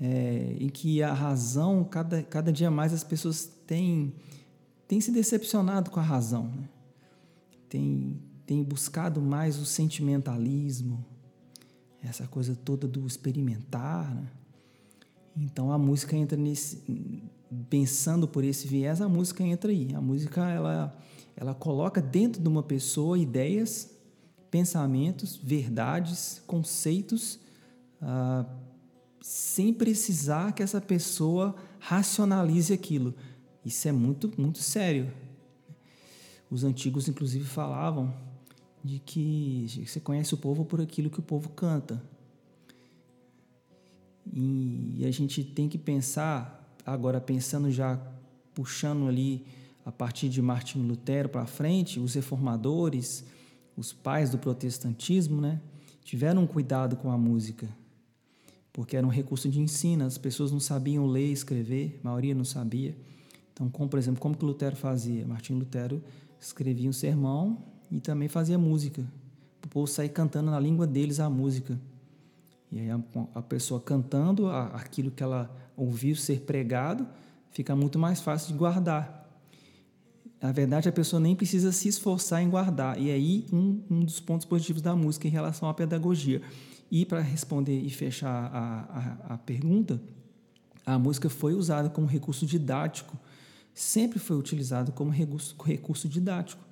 é, 0.00 0.56
em 0.58 0.68
que 0.68 1.00
a 1.00 1.14
razão, 1.14 1.84
cada, 1.84 2.20
cada 2.20 2.52
dia 2.52 2.68
mais 2.68 2.92
as 2.92 3.04
pessoas 3.04 3.48
têm, 3.64 4.12
têm 4.88 5.00
se 5.00 5.12
decepcionado 5.12 5.92
com 5.92 6.00
a 6.00 6.02
razão. 6.02 6.48
Né? 6.48 6.68
Tem 8.44 8.62
buscado 8.64 9.22
mais 9.22 9.56
o 9.56 9.64
sentimentalismo, 9.64 11.04
essa 12.02 12.26
coisa 12.26 12.56
toda 12.56 12.88
do 12.88 13.06
experimentar. 13.06 14.12
Né? 14.12 14.26
Então 15.36 15.70
a 15.70 15.78
música 15.78 16.16
entra 16.16 16.36
nesse, 16.36 17.22
pensando 17.70 18.26
por 18.26 18.42
esse 18.42 18.66
viés, 18.66 19.00
a 19.00 19.08
música 19.08 19.44
entra 19.44 19.70
aí. 19.70 19.94
A 19.94 20.00
música 20.00 20.50
ela, 20.50 20.98
ela 21.36 21.54
coloca 21.54 22.02
dentro 22.02 22.42
de 22.42 22.48
uma 22.48 22.64
pessoa 22.64 23.16
ideias, 23.16 23.93
pensamentos, 24.54 25.34
verdades, 25.34 26.40
conceitos, 26.46 27.40
ah, 28.00 28.46
sem 29.20 29.74
precisar 29.74 30.52
que 30.52 30.62
essa 30.62 30.80
pessoa 30.80 31.56
racionalize 31.80 32.72
aquilo. 32.72 33.16
Isso 33.64 33.88
é 33.88 33.90
muito, 33.90 34.32
muito 34.38 34.60
sério. 34.60 35.12
Os 36.48 36.62
antigos, 36.62 37.08
inclusive, 37.08 37.44
falavam 37.44 38.14
de 38.84 39.00
que 39.00 39.66
você 39.84 39.98
conhece 39.98 40.34
o 40.34 40.36
povo 40.36 40.64
por 40.64 40.80
aquilo 40.80 41.10
que 41.10 41.18
o 41.18 41.22
povo 41.22 41.48
canta. 41.48 42.00
E 44.32 45.04
a 45.04 45.10
gente 45.10 45.42
tem 45.42 45.68
que 45.68 45.78
pensar, 45.78 46.78
agora 46.86 47.20
pensando 47.20 47.72
já, 47.72 48.00
puxando 48.54 49.08
ali 49.08 49.44
a 49.84 49.90
partir 49.90 50.28
de 50.28 50.40
Martinho 50.40 50.86
Lutero 50.86 51.28
para 51.28 51.44
frente, 51.44 51.98
os 51.98 52.14
reformadores, 52.14 53.24
os 53.76 53.92
pais 53.92 54.30
do 54.30 54.38
protestantismo, 54.38 55.40
né, 55.40 55.60
tiveram 56.04 56.46
cuidado 56.46 56.96
com 56.96 57.10
a 57.10 57.18
música, 57.18 57.68
porque 58.72 58.96
era 58.96 59.06
um 59.06 59.10
recurso 59.10 59.48
de 59.48 59.60
ensino, 59.60 60.04
as 60.04 60.18
pessoas 60.18 60.50
não 60.52 60.60
sabiam 60.60 61.06
ler 61.06 61.28
e 61.28 61.32
escrever, 61.32 62.00
a 62.02 62.08
maioria 62.08 62.34
não 62.34 62.44
sabia. 62.44 62.96
Então, 63.52 63.70
como, 63.70 63.88
por 63.88 63.98
exemplo, 63.98 64.20
como 64.20 64.36
que 64.36 64.44
Lutero 64.44 64.74
fazia? 64.74 65.24
Martinho 65.26 65.60
Lutero 65.60 66.02
escrevia 66.40 66.90
um 66.90 66.92
sermão 66.92 67.58
e 67.90 68.00
também 68.00 68.28
fazia 68.28 68.58
música. 68.58 69.06
O 69.64 69.68
povo 69.68 69.86
sair 69.86 70.08
cantando 70.08 70.50
na 70.50 70.58
língua 70.58 70.86
deles 70.86 71.20
a 71.20 71.30
música. 71.30 71.78
E 72.70 72.80
aí 72.80 72.90
a, 72.90 73.00
a 73.34 73.40
pessoa 73.40 73.80
cantando 73.80 74.48
a, 74.48 74.66
aquilo 74.66 75.10
que 75.10 75.22
ela 75.22 75.54
ouviu 75.76 76.16
ser 76.16 76.40
pregado, 76.40 77.06
fica 77.50 77.76
muito 77.76 77.98
mais 77.98 78.20
fácil 78.20 78.52
de 78.52 78.58
guardar. 78.58 79.23
Na 80.44 80.52
verdade, 80.52 80.90
a 80.90 80.92
pessoa 80.92 81.18
nem 81.18 81.34
precisa 81.34 81.72
se 81.72 81.88
esforçar 81.88 82.42
em 82.42 82.50
guardar. 82.50 83.00
E 83.00 83.10
aí, 83.10 83.46
um, 83.50 83.80
um 83.90 84.04
dos 84.04 84.20
pontos 84.20 84.44
positivos 84.44 84.82
da 84.82 84.94
música 84.94 85.26
em 85.26 85.30
relação 85.30 85.70
à 85.70 85.72
pedagogia. 85.72 86.42
E 86.90 87.06
para 87.06 87.22
responder 87.22 87.80
e 87.80 87.88
fechar 87.88 88.50
a, 88.52 89.28
a, 89.30 89.34
a 89.34 89.38
pergunta, 89.38 89.98
a 90.84 90.98
música 90.98 91.30
foi 91.30 91.54
usada 91.54 91.88
como 91.88 92.06
recurso 92.06 92.44
didático, 92.44 93.18
sempre 93.72 94.18
foi 94.18 94.36
utilizado 94.36 94.92
como 94.92 95.10
recurso, 95.10 95.56
recurso 95.62 96.10
didático 96.10 96.62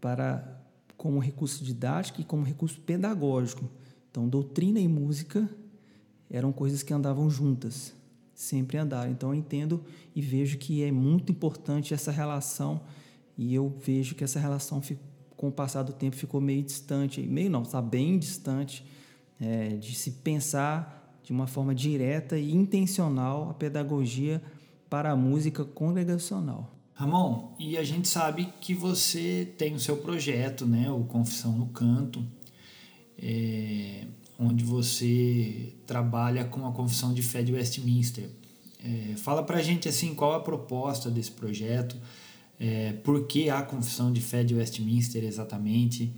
para 0.00 0.64
como 0.96 1.18
recurso 1.18 1.62
didático 1.62 2.22
e 2.22 2.24
como 2.24 2.42
recurso 2.44 2.80
pedagógico. 2.80 3.68
Então, 4.10 4.26
doutrina 4.26 4.80
e 4.80 4.88
música 4.88 5.46
eram 6.30 6.50
coisas 6.50 6.82
que 6.82 6.94
andavam 6.94 7.28
juntas, 7.28 7.92
sempre 8.40 8.78
andaram. 8.78 9.10
Então, 9.10 9.30
eu 9.30 9.34
entendo 9.34 9.84
e 10.14 10.22
vejo 10.22 10.56
que 10.56 10.82
é 10.82 10.90
muito 10.90 11.30
importante 11.30 11.92
essa 11.92 12.10
relação 12.10 12.80
e 13.36 13.54
eu 13.54 13.68
vejo 13.84 14.14
que 14.14 14.24
essa 14.24 14.40
relação, 14.40 14.80
com 15.36 15.48
o 15.48 15.52
passar 15.52 15.82
do 15.82 15.92
tempo, 15.92 16.16
ficou 16.16 16.40
meio 16.40 16.62
distante, 16.62 17.20
meio 17.20 17.50
não, 17.50 17.62
está 17.62 17.82
bem 17.82 18.18
distante 18.18 18.84
é, 19.38 19.76
de 19.76 19.94
se 19.94 20.12
pensar 20.12 21.18
de 21.22 21.32
uma 21.32 21.46
forma 21.46 21.74
direta 21.74 22.38
e 22.38 22.52
intencional 22.52 23.50
a 23.50 23.54
pedagogia 23.54 24.42
para 24.88 25.10
a 25.12 25.16
música 25.16 25.64
congregacional. 25.64 26.74
Ramon, 26.94 27.54
e 27.58 27.76
a 27.76 27.84
gente 27.84 28.08
sabe 28.08 28.52
que 28.60 28.74
você 28.74 29.54
tem 29.56 29.74
o 29.74 29.80
seu 29.80 29.98
projeto, 29.98 30.66
né, 30.66 30.90
o 30.90 31.04
Confissão 31.04 31.52
no 31.52 31.66
Canto, 31.68 32.22
é, 33.18 34.06
onde 34.40 34.64
você 34.64 35.74
trabalha 35.86 36.44
com 36.44 36.66
a 36.66 36.72
Confissão 36.72 37.12
de 37.12 37.22
Fé 37.22 37.42
de 37.42 37.52
Westminster. 37.52 38.30
É, 38.82 39.14
fala 39.16 39.42
pra 39.42 39.60
gente 39.60 39.86
assim 39.88 40.14
qual 40.14 40.32
a 40.32 40.40
proposta 40.40 41.10
desse 41.10 41.30
projeto, 41.30 41.96
é, 42.58 42.94
por 42.94 43.26
que 43.26 43.50
a 43.50 43.60
Confissão 43.60 44.10
de 44.10 44.22
Fé 44.22 44.42
de 44.42 44.54
Westminster 44.54 45.22
exatamente, 45.22 46.14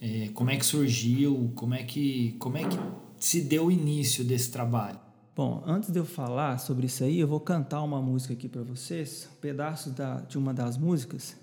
é, 0.00 0.30
como 0.32 0.50
é 0.50 0.56
que 0.56 0.64
surgiu, 0.64 1.52
como 1.54 1.74
é 1.74 1.82
que, 1.82 2.34
como 2.38 2.56
é 2.56 2.64
que 2.64 2.78
se 3.18 3.42
deu 3.42 3.66
o 3.66 3.70
início 3.70 4.24
desse 4.24 4.50
trabalho. 4.50 4.98
Bom, 5.36 5.62
antes 5.66 5.90
de 5.90 5.98
eu 5.98 6.04
falar 6.04 6.58
sobre 6.58 6.86
isso 6.86 7.04
aí, 7.04 7.20
eu 7.20 7.28
vou 7.28 7.38
cantar 7.38 7.82
uma 7.82 8.00
música 8.00 8.32
aqui 8.32 8.48
para 8.48 8.62
vocês, 8.62 9.28
um 9.30 9.40
pedaço 9.40 9.90
da, 9.90 10.20
de 10.20 10.38
uma 10.38 10.54
das 10.54 10.76
músicas, 10.76 11.36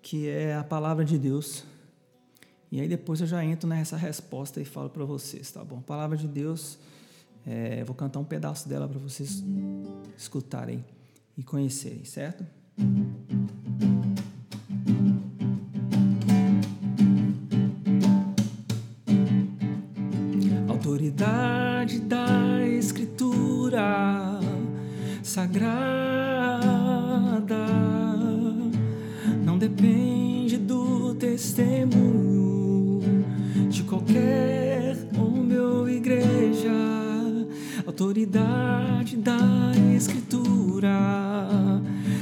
que 0.00 0.28
é 0.28 0.56
a 0.56 0.64
palavra 0.64 1.04
de 1.04 1.18
Deus. 1.18 1.62
E 2.70 2.80
aí 2.80 2.88
depois 2.88 3.20
eu 3.20 3.26
já 3.26 3.44
entro 3.44 3.68
nessa 3.68 3.96
resposta 3.96 4.60
e 4.60 4.64
falo 4.64 4.90
para 4.90 5.04
vocês, 5.04 5.50
tá 5.50 5.64
bom? 5.64 5.80
Palavra 5.80 6.16
de 6.16 6.26
Deus, 6.26 6.78
é, 7.46 7.84
vou 7.84 7.94
cantar 7.94 8.18
um 8.18 8.24
pedaço 8.24 8.68
dela 8.68 8.88
para 8.88 8.98
vocês 8.98 9.42
escutarem 10.16 10.84
e 11.38 11.42
conhecerem, 11.42 12.04
certo? 12.04 12.44
Autoridade 20.68 22.00
da 22.00 22.66
Escritura 22.66 24.40
Sagrada 25.22 26.56
não 29.44 29.56
depende 29.56 30.56
do 30.58 31.14
testemunho 31.14 32.35
qualquer 33.86 34.96
homem 35.16 35.58
ou 35.58 35.88
igreja. 35.88 36.72
Autoridade 37.86 39.16
da 39.16 39.38
Escritura 39.94 40.90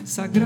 Sagrada 0.04 0.44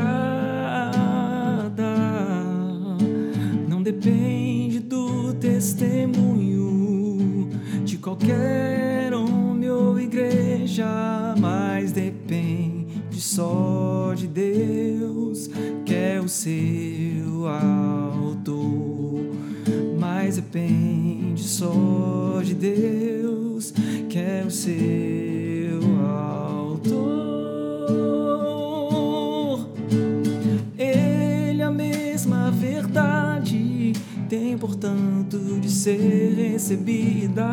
não 3.68 3.82
depende 3.82 4.78
do 4.78 5.34
testemunho 5.34 7.48
de 7.84 7.98
qualquer 7.98 9.12
homem 9.12 9.68
ou 9.68 9.98
igreja, 9.98 11.34
mas 11.38 11.90
depende 11.90 13.20
só 13.20 14.14
de 14.14 14.28
Deus, 14.28 15.50
que 15.84 15.94
é 15.94 16.20
o 16.20 16.28
seu 16.28 17.48
autor. 17.48 19.26
Mas 19.98 20.36
depende 20.36 21.07
só 21.48 22.40
de 22.44 22.54
Deus, 22.54 23.72
que 24.08 24.18
é 24.18 24.44
o 24.46 24.50
seu 24.50 25.80
autor. 26.06 26.88
Ele 30.78 31.62
é 31.62 31.64
a 31.64 31.70
mesma 31.70 32.50
verdade 32.50 33.94
tem, 34.28 34.58
portanto, 34.58 35.38
de 35.58 35.70
ser 35.70 36.34
recebida, 36.34 37.46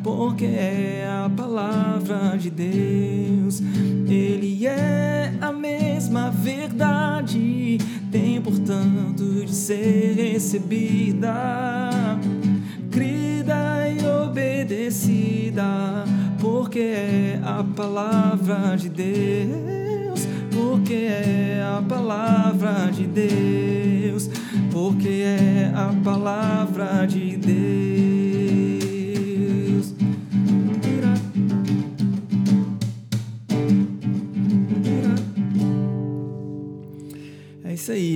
porque 0.04 0.44
é 0.44 1.04
a 1.08 1.28
palavra 1.28 2.38
de 2.38 2.48
Deus. 2.48 3.60
Ele 4.08 4.68
é 4.68 5.34
a 5.40 5.52
mesma 5.52 6.30
verdade, 6.30 7.00
de 9.20 9.54
ser 9.54 10.14
recebida, 10.16 11.30
crida 12.90 13.86
e 13.90 14.06
obedecida, 14.24 16.04
porque 16.40 16.78
é 16.78 17.40
a 17.44 17.62
palavra 17.62 18.76
de 18.76 18.88
Deus, 18.88 20.26
porque 20.50 20.94
é 20.94 21.62
a 21.62 21.82
palavra 21.82 22.90
de 22.90 23.06
Deus, 23.06 24.30
porque 24.72 25.08
é 25.08 25.70
a 25.74 25.92
palavra 26.02 27.06
de 27.06 27.36
Deus. 27.36 28.19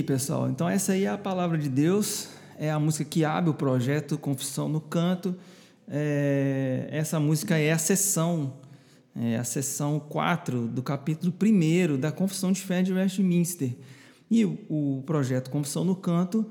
Pessoal. 0.05 0.49
Então, 0.49 0.69
essa 0.69 0.93
aí 0.93 1.05
é 1.05 1.09
a 1.09 1.17
palavra 1.17 1.57
de 1.57 1.67
Deus, 1.67 2.29
é 2.57 2.71
a 2.71 2.79
música 2.79 3.03
que 3.03 3.25
abre 3.25 3.49
o 3.49 3.53
projeto 3.53 4.17
Confissão 4.17 4.69
no 4.69 4.79
Canto. 4.79 5.35
É, 5.87 6.87
essa 6.91 7.19
música 7.19 7.57
é 7.57 7.71
a 7.71 7.77
sessão, 7.77 8.53
é 9.15 9.35
a 9.35 9.43
sessão 9.43 9.99
4 9.99 10.67
do 10.67 10.81
capítulo 10.81 11.33
1 11.41 11.99
da 11.99 12.11
Confissão 12.11 12.51
de 12.51 12.61
Fé 12.61 12.81
de 12.81 12.93
Westminster. 12.93 13.75
E 14.29 14.45
o, 14.45 14.57
o 14.69 15.03
projeto 15.05 15.49
Confissão 15.49 15.83
no 15.83 15.95
Canto, 15.95 16.49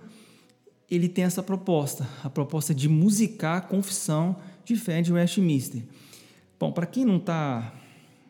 ele 0.90 1.08
tem 1.08 1.25
essa 1.25 1.42
proposta, 1.42 2.06
a 2.23 2.28
proposta 2.28 2.75
de 2.75 2.88
musicar 2.88 3.58
a 3.58 3.61
Confissão 3.61 4.37
de 4.64 4.76
Fé 4.76 5.00
de 5.00 5.12
Westminster. 5.12 5.82
Bom, 6.58 6.73
para 6.73 6.87
quem 6.87 7.04
não 7.04 7.16
está, 7.16 7.73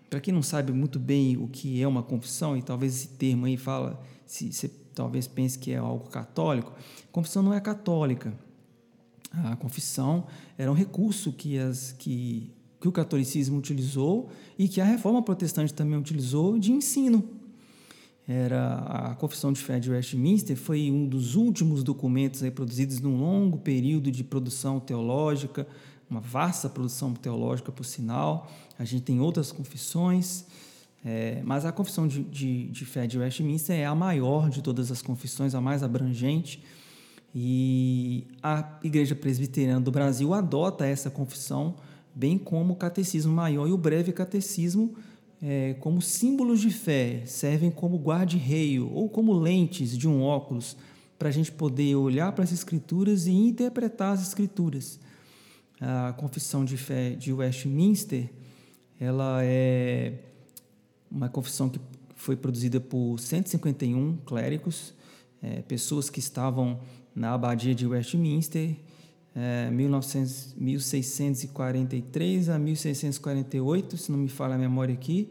para 0.08 0.20
quem 0.20 0.32
não 0.32 0.42
sabe 0.42 0.72
muito 0.72 0.98
bem 0.98 1.36
o 1.36 1.48
que 1.48 1.80
é 1.82 1.88
uma 1.88 2.02
confissão, 2.02 2.56
e 2.56 2.62
talvez 2.62 2.94
esse 2.94 3.08
termo 3.08 3.46
aí 3.46 3.56
fala 3.56 4.00
se 4.26 4.52
você 4.52 4.70
talvez 4.94 5.26
pense 5.26 5.58
que 5.58 5.72
é 5.72 5.76
algo 5.76 6.08
católico, 6.08 6.72
a 7.08 7.12
confissão 7.12 7.42
não 7.42 7.52
é 7.52 7.60
católica. 7.60 8.32
A 9.32 9.56
confissão 9.56 10.26
era 10.56 10.70
um 10.70 10.74
recurso 10.74 11.32
que, 11.32 11.58
as, 11.58 11.92
que, 11.98 12.52
que 12.80 12.86
o 12.86 12.92
catolicismo 12.92 13.58
utilizou 13.58 14.30
e 14.56 14.68
que 14.68 14.80
a 14.80 14.84
reforma 14.84 15.20
protestante 15.22 15.74
também 15.74 15.98
utilizou 15.98 16.58
de 16.58 16.70
ensino. 16.70 17.24
Era 18.26 18.78
a 18.78 19.14
Confissão 19.16 19.52
de 19.52 19.60
Fé 19.60 19.78
de 19.78 19.90
Westminster 19.90 20.56
foi 20.56 20.90
um 20.90 21.06
dos 21.06 21.34
últimos 21.34 21.82
documentos 21.82 22.40
produzidos 22.50 22.98
num 23.00 23.18
longo 23.18 23.58
período 23.58 24.10
de 24.10 24.24
produção 24.24 24.80
teológica, 24.80 25.66
uma 26.08 26.20
vasta 26.20 26.68
produção 26.68 27.12
teológica, 27.12 27.70
por 27.70 27.84
sinal. 27.84 28.50
A 28.78 28.84
gente 28.84 29.02
tem 29.02 29.20
outras 29.20 29.52
confissões, 29.52 30.46
é, 31.04 31.42
mas 31.44 31.66
a 31.66 31.72
confissão 31.72 32.08
de, 32.08 32.22
de, 32.22 32.68
de, 32.68 32.84
fé 32.86 33.06
de 33.06 33.18
Westminster 33.18 33.76
é 33.76 33.84
a 33.84 33.94
maior 33.94 34.48
de 34.48 34.62
todas 34.62 34.90
as 34.90 35.02
confissões, 35.02 35.54
a 35.54 35.60
mais 35.60 35.82
abrangente. 35.82 36.64
E 37.34 38.26
a 38.42 38.78
Igreja 38.82 39.14
Presbiteriana 39.14 39.80
do 39.80 39.90
Brasil 39.90 40.32
adota 40.32 40.86
essa 40.86 41.10
confissão, 41.10 41.74
bem 42.14 42.38
como 42.38 42.72
o 42.72 42.76
Catecismo 42.76 43.34
Maior 43.34 43.68
e 43.68 43.72
o 43.72 43.76
Breve 43.76 44.12
Catecismo, 44.12 44.94
é, 45.42 45.74
como 45.74 46.00
símbolos 46.00 46.60
de 46.60 46.70
fé, 46.70 47.22
servem 47.26 47.70
como 47.70 47.98
guarda-reio 47.98 48.90
ou 48.90 49.10
como 49.10 49.34
lentes 49.34 49.98
de 49.98 50.08
um 50.08 50.22
óculos 50.22 50.74
para 51.18 51.28
a 51.28 51.32
gente 51.32 51.52
poder 51.52 51.96
olhar 51.96 52.32
para 52.32 52.44
as 52.44 52.52
Escrituras 52.52 53.26
e 53.26 53.32
interpretar 53.32 54.14
as 54.14 54.22
Escrituras. 54.22 54.98
A 55.78 56.14
confissão 56.14 56.64
de 56.64 56.78
fé 56.78 57.10
de 57.10 57.30
Westminster, 57.30 58.30
ela 58.98 59.40
é 59.42 60.14
uma 61.14 61.28
confissão 61.28 61.68
que 61.68 61.80
foi 62.16 62.34
produzida 62.34 62.80
por 62.80 63.20
151 63.20 64.16
clérigos, 64.26 64.92
é, 65.40 65.62
pessoas 65.62 66.10
que 66.10 66.18
estavam 66.18 66.80
na 67.14 67.34
abadia 67.34 67.74
de 67.74 67.86
Westminster, 67.86 68.76
é, 69.34 69.70
1900, 69.70 70.54
1643 70.56 72.48
a 72.48 72.58
1648, 72.58 73.96
se 73.96 74.10
não 74.10 74.18
me 74.18 74.28
falha 74.28 74.56
a 74.56 74.58
memória 74.58 74.92
aqui, 74.92 75.30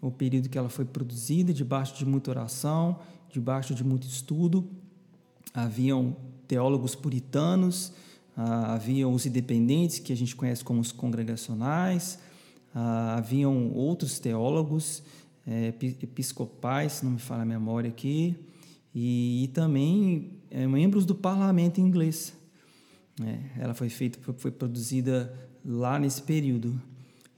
o 0.00 0.10
período 0.10 0.48
que 0.48 0.56
ela 0.56 0.68
foi 0.68 0.84
produzida, 0.84 1.52
debaixo 1.52 1.96
de 1.96 2.06
muita 2.06 2.30
oração, 2.30 3.00
debaixo 3.30 3.74
de 3.74 3.82
muito 3.82 4.06
estudo. 4.06 4.68
Haviam 5.52 6.16
teólogos 6.46 6.94
puritanos, 6.94 7.92
ah, 8.36 8.74
haviam 8.74 9.12
os 9.12 9.24
independentes, 9.24 9.98
que 9.98 10.12
a 10.12 10.16
gente 10.16 10.36
conhece 10.36 10.62
como 10.62 10.80
os 10.80 10.92
congregacionais, 10.92 12.18
ah, 12.74 13.16
haviam 13.16 13.72
outros 13.72 14.18
teólogos 14.18 15.02
é, 15.46 15.68
episcopais, 16.02 16.92
se 16.92 17.04
não 17.04 17.12
me 17.12 17.18
falha 17.18 17.42
a 17.42 17.46
memória 17.46 17.88
aqui, 17.88 18.36
e, 18.94 19.44
e 19.44 19.48
também 19.48 20.38
é, 20.50 20.66
membros 20.66 21.04
do 21.04 21.14
parlamento 21.14 21.80
inglês. 21.80 22.32
É, 23.22 23.62
ela 23.62 23.74
foi 23.74 23.88
feita, 23.88 24.18
foi 24.36 24.50
produzida 24.50 25.32
lá 25.64 25.98
nesse 25.98 26.22
período. 26.22 26.80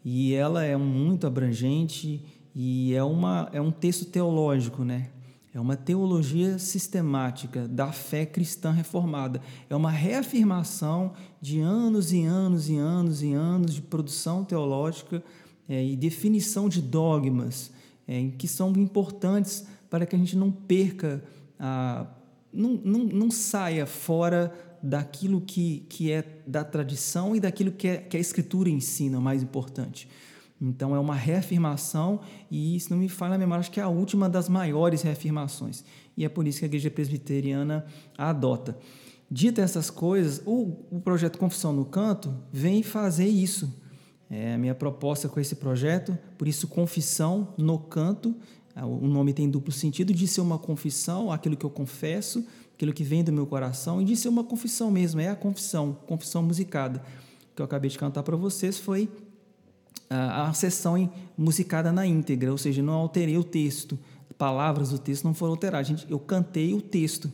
E 0.05 0.35
ela 0.35 0.65
é 0.65 0.77
muito 0.77 1.27
abrangente 1.27 2.23
e 2.55 2.95
é, 2.95 3.03
uma, 3.03 3.49
é 3.53 3.61
um 3.61 3.73
texto 3.73 4.05
teológico, 4.05 4.85
né? 4.85 5.11
É 5.53 5.61
uma 5.61 5.75
teologia 5.75 6.59
sistemática 6.59 7.67
da 7.67 7.91
fé 7.91 8.27
cristã 8.27 8.71
reformada. 8.71 9.41
É 9.71 9.75
uma 9.75 9.91
reafirmação 9.91 11.15
de 11.41 11.61
anos 11.61 12.13
e 12.13 12.25
anos 12.25 12.69
e 12.69 12.77
anos 12.77 13.23
e 13.23 13.33
anos 13.33 13.75
de 13.75 13.81
produção 13.81 14.45
teológica 14.45 15.25
é, 15.67 15.83
e 15.83 15.97
definição 15.97 16.69
de 16.69 16.83
dogmas 16.83 17.73
é, 18.07 18.31
que 18.39 18.47
são 18.47 18.71
importantes 18.73 19.67
para 19.91 20.07
que 20.07 20.15
a 20.15 20.19
gente 20.19 20.37
não 20.37 20.51
perca, 20.51 21.23
a, 21.59 22.07
não, 22.53 22.81
não, 22.85 23.05
não 23.05 23.31
saia 23.31 23.87
fora 23.87 24.53
daquilo 24.83 25.41
que, 25.41 25.85
que 25.89 26.13
é 26.13 26.25
da 26.47 26.65
tradição 26.65 27.35
e 27.35 27.41
daquilo 27.41 27.73
que, 27.73 27.89
é, 27.89 27.97
que 27.97 28.17
a 28.17 28.21
Escritura 28.21 28.69
ensina, 28.69 29.21
mais 29.21 29.43
importante. 29.43 30.09
Então, 30.61 30.95
é 30.95 30.99
uma 30.99 31.15
reafirmação, 31.15 32.21
e 32.51 32.79
se 32.81 32.91
não 32.91 32.97
me 32.97 33.09
falha 33.09 33.35
a 33.35 33.39
memória, 33.39 33.61
acho 33.61 33.71
que 33.71 33.81
é 33.81 33.83
a 33.83 33.89
última 33.89 34.29
das 34.29 34.49
maiores 34.49 35.03
reafirmações. 35.03 35.85
E 36.17 36.25
é 36.25 36.29
por 36.29 36.47
isso 36.47 36.61
que 36.61 36.65
a 36.65 36.69
Igreja 36.69 36.91
Presbiteriana 36.91 37.85
a 38.17 38.31
adota. 38.31 38.79
Dita 39.31 39.61
essas 39.61 39.91
coisas, 39.91 40.41
o, 40.47 40.87
o 40.91 41.01
projeto 41.01 41.39
Confissão 41.39 41.73
no 41.73 41.85
Canto 41.85 42.35
vem 42.53 42.83
fazer 42.83 43.27
isso 43.27 43.71
é 44.31 44.55
a 44.55 44.59
minha 44.59 44.75
proposta 44.75 45.29
com 45.29 45.39
esse 45.39 45.55
projeto, 45.55 46.19
por 46.37 46.49
isso 46.49 46.67
confissão 46.67 47.49
no 47.57 47.79
canto, 47.79 48.35
ah, 48.75 48.85
o 48.85 49.07
nome 49.07 49.33
tem 49.33 49.49
duplo 49.49 49.73
sentido 49.73 50.13
de 50.13 50.27
ser 50.27 50.41
uma 50.41 50.59
confissão, 50.59 51.31
aquilo 51.31 51.57
que 51.57 51.65
eu 51.65 51.71
confesso, 51.71 52.45
aquilo 52.75 52.93
que 52.93 53.05
vem 53.05 53.25
do 53.25 53.33
meu 53.33 53.47
coração, 53.47 54.03
e 54.03 54.05
de 54.05 54.17
ser 54.17 54.29
uma 54.29 54.45
confissão 54.45 54.91
mesmo, 54.91 55.21
é 55.21 55.29
a 55.29 55.37
confissão, 55.37 55.97
confissão 56.07 56.43
musicada. 56.43 57.03
O 57.53 57.57
que 57.57 57.63
eu 57.63 57.65
acabei 57.65 57.89
de 57.89 57.99
cantar 57.99 58.23
para 58.23 58.37
vocês 58.37 58.79
foi 58.79 59.09
a, 60.11 60.53
sessão 60.53 61.11
musicada 61.39 61.91
na 61.91 62.07
íntegra, 62.07 62.51
ou 62.51 62.59
seja, 62.59 62.83
não 62.83 62.95
alterei 62.95 63.39
o 63.39 63.45
texto, 63.45 63.99
palavras 64.37 64.91
do 64.91 64.99
texto 64.99 65.25
não 65.25 65.33
foram 65.33 65.53
alteradas, 65.53 65.87
gente, 65.87 66.07
eu 66.11 66.19
cantei 66.19 66.75
o 66.75 66.81
texto. 66.81 67.33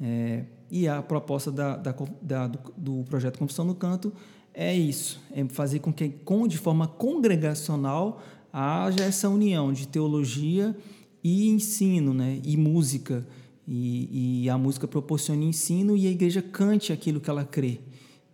É, 0.00 0.44
e 0.70 0.88
a 0.88 1.02
proposta 1.02 1.52
da, 1.52 1.76
da, 1.76 1.94
da 2.20 2.46
do, 2.46 2.58
do 2.76 3.04
projeto 3.04 3.38
Confissão 3.38 3.64
no 3.64 3.74
Canto 3.74 4.12
é 4.54 4.72
isso, 4.72 5.20
é 5.32 5.44
fazer 5.46 5.80
com 5.80 5.92
que, 5.92 6.08
com, 6.08 6.46
de 6.46 6.56
forma 6.56 6.86
congregacional, 6.86 8.22
haja 8.52 9.02
essa 9.02 9.28
união 9.28 9.72
de 9.72 9.88
teologia 9.88 10.76
e 11.24 11.48
ensino, 11.48 12.14
né? 12.14 12.40
e 12.44 12.56
música. 12.56 13.26
E, 13.66 14.42
e 14.44 14.50
a 14.50 14.56
música 14.56 14.86
proporciona 14.86 15.42
ensino 15.42 15.96
e 15.96 16.06
a 16.06 16.10
igreja 16.10 16.40
cante 16.40 16.92
aquilo 16.92 17.20
que 17.20 17.28
ela 17.28 17.44
crê. 17.44 17.80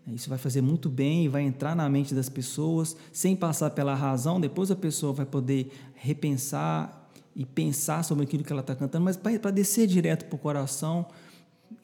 Isso 0.06 0.28
vai 0.28 0.36
fazer 0.36 0.60
muito 0.60 0.90
bem 0.90 1.24
e 1.24 1.28
vai 1.28 1.42
entrar 1.42 1.74
na 1.74 1.88
mente 1.88 2.14
das 2.14 2.28
pessoas, 2.28 2.96
sem 3.12 3.34
passar 3.34 3.70
pela 3.70 3.94
razão. 3.94 4.40
Depois 4.40 4.70
a 4.70 4.76
pessoa 4.76 5.12
vai 5.12 5.24
poder 5.24 5.70
repensar 5.94 7.08
e 7.34 7.46
pensar 7.46 8.02
sobre 8.02 8.24
aquilo 8.24 8.42
que 8.42 8.52
ela 8.52 8.60
está 8.60 8.74
cantando, 8.74 9.04
mas 9.04 9.16
para 9.16 9.52
descer 9.52 9.86
direto 9.86 10.24
para 10.26 10.34
o 10.34 10.38
coração, 10.38 11.06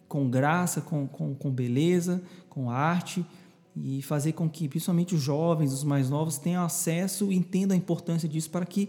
com 0.08 0.28
graça, 0.28 0.80
com, 0.80 1.06
com, 1.06 1.34
com 1.34 1.50
beleza, 1.50 2.20
com 2.50 2.68
arte 2.68 3.24
e 3.76 4.00
fazer 4.02 4.32
com 4.32 4.48
que, 4.48 4.68
principalmente 4.68 5.14
os 5.14 5.20
jovens, 5.20 5.72
os 5.72 5.84
mais 5.84 6.08
novos, 6.08 6.38
tenham 6.38 6.64
acesso 6.64 7.30
e 7.30 7.36
entendam 7.36 7.74
a 7.74 7.78
importância 7.78 8.28
disso 8.28 8.50
para 8.50 8.64
que 8.64 8.88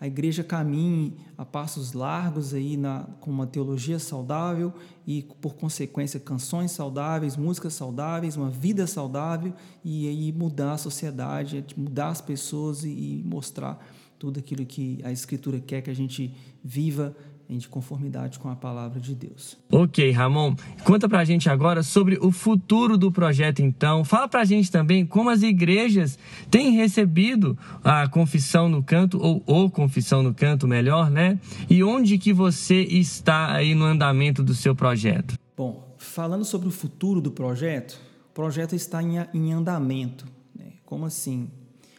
a 0.00 0.06
igreja 0.08 0.42
caminhe 0.42 1.14
a 1.38 1.44
passos 1.44 1.92
largos 1.92 2.52
aí 2.52 2.76
na, 2.76 3.04
com 3.20 3.30
uma 3.30 3.46
teologia 3.46 4.00
saudável 4.00 4.74
e, 5.06 5.22
por 5.40 5.54
consequência, 5.54 6.18
canções 6.18 6.72
saudáveis, 6.72 7.36
músicas 7.36 7.74
saudáveis, 7.74 8.36
uma 8.36 8.50
vida 8.50 8.84
saudável 8.88 9.54
e 9.84 10.08
aí 10.08 10.32
mudar 10.32 10.72
a 10.72 10.78
sociedade, 10.78 11.64
mudar 11.76 12.08
as 12.08 12.20
pessoas 12.20 12.82
e, 12.82 12.88
e 12.88 13.22
mostrar 13.24 13.78
tudo 14.18 14.40
aquilo 14.40 14.66
que 14.66 14.98
a 15.04 15.12
Escritura 15.12 15.60
quer 15.60 15.82
que 15.82 15.90
a 15.90 15.94
gente 15.94 16.34
viva 16.64 17.14
de 17.48 17.68
conformidade 17.68 18.38
com 18.38 18.48
a 18.48 18.56
palavra 18.56 18.98
de 18.98 19.14
Deus. 19.14 19.58
Ok, 19.70 20.10
Ramon. 20.10 20.54
Conta 20.84 21.08
pra 21.08 21.24
gente 21.24 21.50
agora 21.50 21.82
sobre 21.82 22.18
o 22.20 22.30
futuro 22.30 22.96
do 22.96 23.12
projeto, 23.12 23.60
então. 23.60 24.04
Fala 24.04 24.26
pra 24.26 24.44
gente 24.44 24.70
também 24.70 25.04
como 25.04 25.30
as 25.30 25.42
igrejas 25.42 26.18
têm 26.50 26.72
recebido 26.72 27.58
a 27.84 28.08
confissão 28.08 28.68
no 28.68 28.82
canto, 28.82 29.18
ou 29.46 29.70
confissão 29.70 30.22
no 30.22 30.32
canto, 30.32 30.66
melhor, 30.66 31.10
né? 31.10 31.38
E 31.68 31.82
onde 31.84 32.18
que 32.18 32.32
você 32.32 32.82
está 32.82 33.54
aí 33.54 33.74
no 33.74 33.84
andamento 33.84 34.42
do 34.42 34.54
seu 34.54 34.74
projeto. 34.74 35.38
Bom, 35.56 35.94
falando 35.98 36.44
sobre 36.44 36.68
o 36.68 36.72
futuro 36.72 37.20
do 37.20 37.30
projeto, 37.30 38.00
o 38.30 38.34
projeto 38.34 38.74
está 38.74 39.02
em, 39.02 39.16
em 39.34 39.52
andamento. 39.52 40.26
Né? 40.54 40.72
Como 40.84 41.04
assim? 41.04 41.50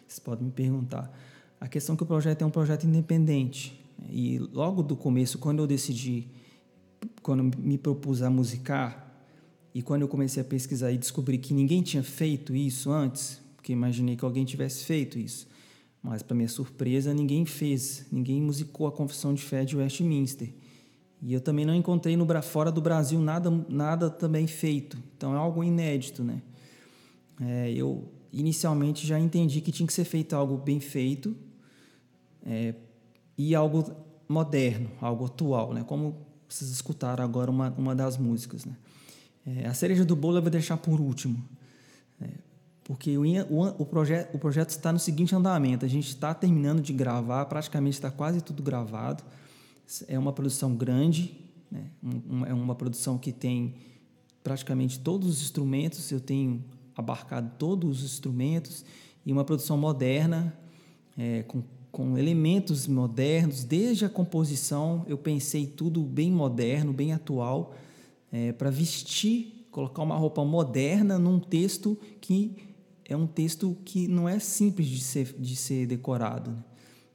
Vocês 0.07 0.19
podem 0.19 0.45
me 0.45 0.51
perguntar. 0.51 1.11
A 1.59 1.67
questão 1.67 1.95
é 1.95 1.97
que 1.97 2.03
o 2.03 2.05
projeto 2.05 2.41
é 2.41 2.45
um 2.45 2.51
projeto 2.51 2.85
independente. 2.85 3.82
E 4.09 4.37
logo 4.37 4.83
do 4.83 4.95
começo, 4.95 5.37
quando 5.37 5.59
eu 5.59 5.67
decidi, 5.67 6.27
quando 7.21 7.57
me 7.57 7.77
propus 7.77 8.21
a 8.21 8.29
musicar, 8.29 9.03
e 9.73 9.81
quando 9.81 10.03
eu 10.03 10.07
comecei 10.07 10.41
a 10.41 10.45
pesquisar 10.45 10.91
e 10.91 10.97
descobri 10.97 11.37
que 11.37 11.53
ninguém 11.53 11.81
tinha 11.81 12.03
feito 12.03 12.55
isso 12.55 12.91
antes, 12.91 13.41
porque 13.55 13.73
imaginei 13.73 14.15
que 14.15 14.23
alguém 14.23 14.45
tivesse 14.45 14.83
feito 14.85 15.17
isso, 15.17 15.47
mas 16.01 16.21
para 16.21 16.35
minha 16.35 16.49
surpresa, 16.49 17.13
ninguém 17.13 17.45
fez, 17.45 18.05
ninguém 18.11 18.41
musicou 18.41 18.85
a 18.87 18.91
Confissão 18.91 19.33
de 19.33 19.41
Fé 19.41 19.65
de 19.65 19.75
Westminster. 19.75 20.53
E 21.21 21.33
eu 21.33 21.39
também 21.39 21.65
não 21.65 21.73
encontrei 21.73 22.17
no 22.17 22.27
fora 22.41 22.71
do 22.71 22.81
Brasil 22.81 23.19
nada, 23.19 23.49
nada 23.69 24.09
também 24.09 24.45
feito. 24.45 24.97
Então 25.15 25.33
é 25.33 25.37
algo 25.37 25.63
inédito, 25.63 26.23
né? 26.23 26.41
É, 27.41 27.71
eu 27.71 28.11
inicialmente 28.31 29.07
já 29.07 29.17
entendi 29.17 29.61
que 29.61 29.71
tinha 29.71 29.87
que 29.87 29.93
ser 29.93 30.03
feito 30.03 30.35
algo 30.35 30.57
bem 30.57 30.79
feito 30.79 31.35
é, 32.45 32.75
e 33.37 33.55
algo 33.55 33.83
moderno, 34.27 34.89
algo 35.01 35.25
atual, 35.25 35.73
né? 35.73 35.83
Como 35.83 36.15
vocês 36.47 36.69
escutaram 36.71 37.23
agora 37.23 37.49
uma, 37.49 37.69
uma 37.77 37.95
das 37.95 38.17
músicas, 38.17 38.65
né? 38.65 38.75
É, 39.45 39.67
a 39.67 39.73
cereja 39.73 40.05
do 40.05 40.15
bolo 40.15 40.37
eu 40.37 40.41
vou 40.41 40.51
deixar 40.51 40.77
por 40.77 41.01
último, 41.01 41.43
é, 42.21 42.29
porque 42.83 43.17
o, 43.17 43.23
o, 43.23 43.81
o, 43.81 43.85
proje 43.85 44.27
o 44.33 44.39
projeto 44.39 44.69
está 44.69 44.91
no 44.91 44.99
seguinte 44.99 45.35
andamento: 45.35 45.85
a 45.85 45.89
gente 45.89 46.07
está 46.07 46.33
terminando 46.33 46.81
de 46.81 46.93
gravar, 46.93 47.45
praticamente 47.45 47.95
está 47.95 48.09
quase 48.09 48.41
tudo 48.41 48.63
gravado. 48.63 49.23
É 50.07 50.17
uma 50.17 50.31
produção 50.31 50.75
grande, 50.75 51.37
né? 51.69 51.89
um, 52.01 52.45
é 52.45 52.53
uma 52.53 52.73
produção 52.73 53.17
que 53.17 53.31
tem 53.31 53.75
praticamente 54.43 54.99
todos 54.99 55.27
os 55.27 55.41
instrumentos, 55.41 56.11
eu 56.11 56.19
tenho 56.19 56.63
abarcado 56.95 57.51
todos 57.57 58.03
os 58.03 58.11
instrumentos, 58.11 58.85
e 59.25 59.31
uma 59.31 59.43
produção 59.43 59.77
moderna, 59.77 60.53
é, 61.17 61.43
com, 61.43 61.63
com 61.93 62.17
elementos 62.17 62.87
modernos, 62.87 63.63
desde 63.63 64.03
a 64.03 64.09
composição, 64.09 65.05
eu 65.07 65.15
pensei 65.15 65.67
tudo 65.67 66.01
bem 66.01 66.31
moderno, 66.31 66.91
bem 66.91 67.13
atual 67.13 67.75
é, 68.31 68.51
para 68.51 68.71
vestir, 68.71 69.67
colocar 69.69 70.01
uma 70.01 70.15
roupa 70.15 70.43
moderna 70.43 71.19
num 71.19 71.39
texto 71.39 71.95
que 72.19 72.57
é 73.05 73.15
um 73.15 73.27
texto 73.27 73.77
que 73.85 74.07
não 74.07 74.27
é 74.27 74.39
simples 74.39 74.87
de 74.87 75.01
ser, 75.01 75.35
de 75.37 75.55
ser 75.55 75.85
decorado. 75.85 76.49
Né? 76.49 76.63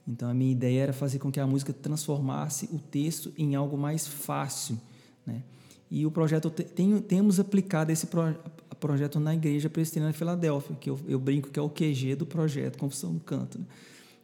Então 0.06 0.30
a 0.30 0.34
minha 0.34 0.52
ideia 0.52 0.82
era 0.82 0.92
fazer 0.92 1.18
com 1.18 1.32
que 1.32 1.40
a 1.40 1.46
música 1.46 1.72
transformasse 1.72 2.68
o 2.72 2.78
texto 2.78 3.32
em 3.36 3.56
algo 3.56 3.76
mais 3.76 4.06
fácil. 4.06 4.80
Né? 5.26 5.42
E 5.90 6.06
o 6.06 6.10
projeto, 6.12 6.50
tem, 6.50 7.00
temos 7.00 7.40
aplicado 7.40 7.90
esse 7.90 8.06
pro, 8.06 8.32
projeto 8.78 9.18
na 9.18 9.34
Igreja 9.34 9.68
Presbiteriana 9.68 10.12
de 10.12 10.18
Filadélfia, 10.18 10.76
que 10.76 10.88
eu, 10.88 11.00
eu, 11.08 11.18
brinco 11.18 11.50
que 11.50 11.58
é 11.58 11.62
o 11.62 11.68
QG 11.68 12.14
do 12.14 12.24
projeto 12.24 12.78
Confissão 12.78 13.12
do 13.12 13.18
Canto. 13.18 13.58
Né? 13.58 13.64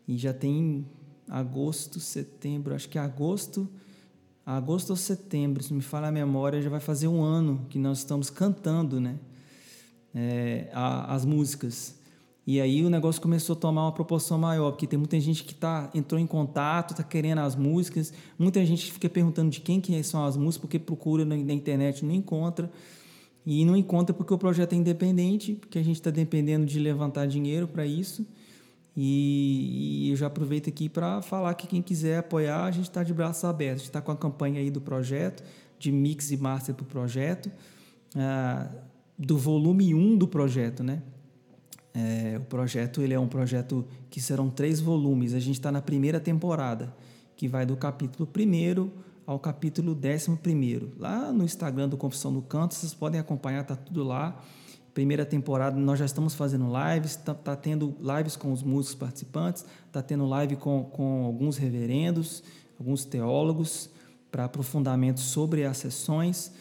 E 0.06 0.16
já 0.16 0.32
tem 0.32 0.86
agosto, 1.28 2.00
setembro, 2.00 2.74
acho 2.74 2.88
que 2.88 2.98
agosto 2.98 3.68
agosto 4.44 4.90
ou 4.90 4.96
setembro, 4.96 5.62
se 5.62 5.72
me 5.72 5.80
falar 5.80 6.08
a 6.08 6.12
memória, 6.12 6.60
já 6.60 6.68
vai 6.68 6.80
fazer 6.80 7.08
um 7.08 7.22
ano 7.22 7.64
que 7.70 7.78
nós 7.78 7.98
estamos 7.98 8.28
cantando 8.28 9.00
né, 9.00 9.18
é, 10.14 10.68
a, 10.72 11.14
as 11.14 11.24
músicas. 11.24 11.98
E 12.46 12.60
aí 12.60 12.84
o 12.84 12.90
negócio 12.90 13.22
começou 13.22 13.56
a 13.56 13.58
tomar 13.58 13.84
uma 13.84 13.92
proporção 13.92 14.36
maior, 14.36 14.72
porque 14.72 14.86
tem 14.86 14.98
muita 14.98 15.18
gente 15.18 15.44
que 15.44 15.54
tá, 15.54 15.90
entrou 15.94 16.20
em 16.20 16.26
contato, 16.26 16.90
está 16.90 17.02
querendo 17.02 17.38
as 17.38 17.56
músicas, 17.56 18.12
muita 18.38 18.64
gente 18.66 18.92
fica 18.92 19.08
perguntando 19.08 19.50
de 19.50 19.60
quem 19.60 19.80
que 19.80 20.02
são 20.02 20.22
as 20.26 20.36
músicas, 20.36 20.60
porque 20.60 20.78
procura 20.78 21.24
na, 21.24 21.36
na 21.36 21.54
internet 21.54 22.04
não 22.04 22.14
encontra. 22.14 22.70
E 23.46 23.64
não 23.64 23.76
encontra 23.76 24.14
porque 24.14 24.32
o 24.32 24.38
projeto 24.38 24.72
é 24.72 24.76
independente, 24.76 25.54
porque 25.54 25.78
a 25.78 25.82
gente 25.82 25.96
está 25.96 26.10
dependendo 26.10 26.64
de 26.64 26.78
levantar 26.78 27.26
dinheiro 27.26 27.68
para 27.68 27.84
isso. 27.86 28.26
E, 28.96 30.06
e, 30.06 30.10
eu 30.10 30.16
já 30.16 30.28
aproveito 30.28 30.68
aqui 30.68 30.88
para 30.88 31.20
falar 31.20 31.54
que 31.54 31.66
quem 31.66 31.82
quiser 31.82 32.18
apoiar, 32.18 32.64
a 32.64 32.70
gente 32.70 32.88
está 32.88 33.02
de 33.02 33.12
braços 33.12 33.44
abertos. 33.44 33.82
A 33.82 33.84
gente 33.84 33.88
está 33.88 34.00
com 34.00 34.12
a 34.12 34.16
campanha 34.16 34.60
aí 34.60 34.70
do 34.70 34.80
projeto, 34.80 35.42
de 35.78 35.90
mix 35.90 36.30
e 36.30 36.36
master 36.36 36.74
para 36.74 36.84
o 36.84 36.86
projeto, 36.86 37.50
ah, 38.16 38.68
do 39.18 39.36
volume 39.36 39.94
1 39.94 40.16
do 40.16 40.28
projeto, 40.28 40.82
né? 40.82 41.02
É, 41.92 42.38
o 42.38 42.44
projeto 42.44 43.02
ele 43.02 43.14
é 43.14 43.20
um 43.20 43.28
projeto 43.28 43.86
que 44.10 44.20
serão 44.20 44.50
três 44.50 44.80
volumes. 44.80 45.32
A 45.34 45.40
gente 45.40 45.54
está 45.54 45.70
na 45.70 45.80
primeira 45.80 46.18
temporada, 46.18 46.94
que 47.36 47.46
vai 47.46 47.64
do 47.64 47.76
capítulo 47.76 48.28
1 48.28 48.90
ao 49.26 49.38
capítulo 49.38 49.96
11. 49.96 50.92
Lá 50.98 51.32
no 51.32 51.44
Instagram 51.44 51.88
do 51.88 51.96
Confissão 51.96 52.32
do 52.32 52.42
Canto, 52.42 52.74
vocês 52.74 52.92
podem 52.92 53.20
acompanhar, 53.20 53.62
está 53.62 53.76
tudo 53.76 54.02
lá 54.02 54.40
primeira 54.94 55.26
temporada 55.26 55.76
nós 55.76 55.98
já 55.98 56.04
estamos 56.04 56.34
fazendo 56.34 56.66
lives, 56.66 57.10
está 57.10 57.34
tá 57.34 57.56
tendo 57.56 57.96
lives 58.00 58.36
com 58.36 58.52
os 58.52 58.62
músicos 58.62 58.94
participantes, 58.94 59.64
está 59.86 60.00
tendo 60.00 60.24
live 60.24 60.54
com, 60.54 60.84
com 60.84 61.24
alguns 61.24 61.56
reverendos, 61.56 62.44
alguns 62.78 63.04
teólogos, 63.04 63.90
para 64.30 64.44
aprofundamento 64.44 65.20
sobre 65.20 65.64
as 65.64 65.78
sessões. 65.78 66.52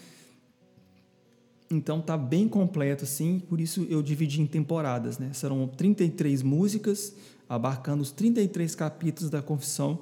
Então 1.70 2.02
tá 2.02 2.18
bem 2.18 2.48
completo 2.48 3.04
assim, 3.04 3.40
por 3.40 3.62
isso 3.62 3.86
eu 3.90 4.02
dividi 4.02 4.42
em 4.42 4.48
temporadas, 4.48 5.20
né? 5.20 5.32
Serão 5.34 5.68
33 5.68 6.42
músicas, 6.42 7.16
abarcando 7.48 8.02
os 8.02 8.12
33 8.12 8.74
capítulos 8.74 9.30
da 9.30 9.42
Confissão 9.42 10.00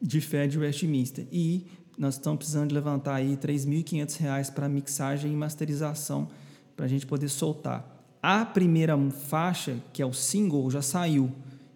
de 0.00 0.20
Fé 0.20 0.46
de 0.46 0.58
Westminster. 0.58 1.26
E 1.30 1.66
nós 1.98 2.14
estamos 2.14 2.38
precisando 2.38 2.72
levantar 2.72 3.16
aí 3.16 3.30
R$ 3.30 3.36
3.500 3.36 4.52
para 4.52 4.68
mixagem 4.68 5.32
e 5.32 5.36
masterização 5.36 6.28
para 6.76 6.86
a 6.86 6.88
gente 6.88 7.06
poder 7.06 7.28
soltar. 7.28 7.90
A 8.22 8.44
primeira 8.44 8.96
faixa, 9.10 9.76
que 9.92 10.00
é 10.00 10.06
o 10.06 10.12
single, 10.12 10.70
já 10.70 10.80
saiu, 10.80 11.30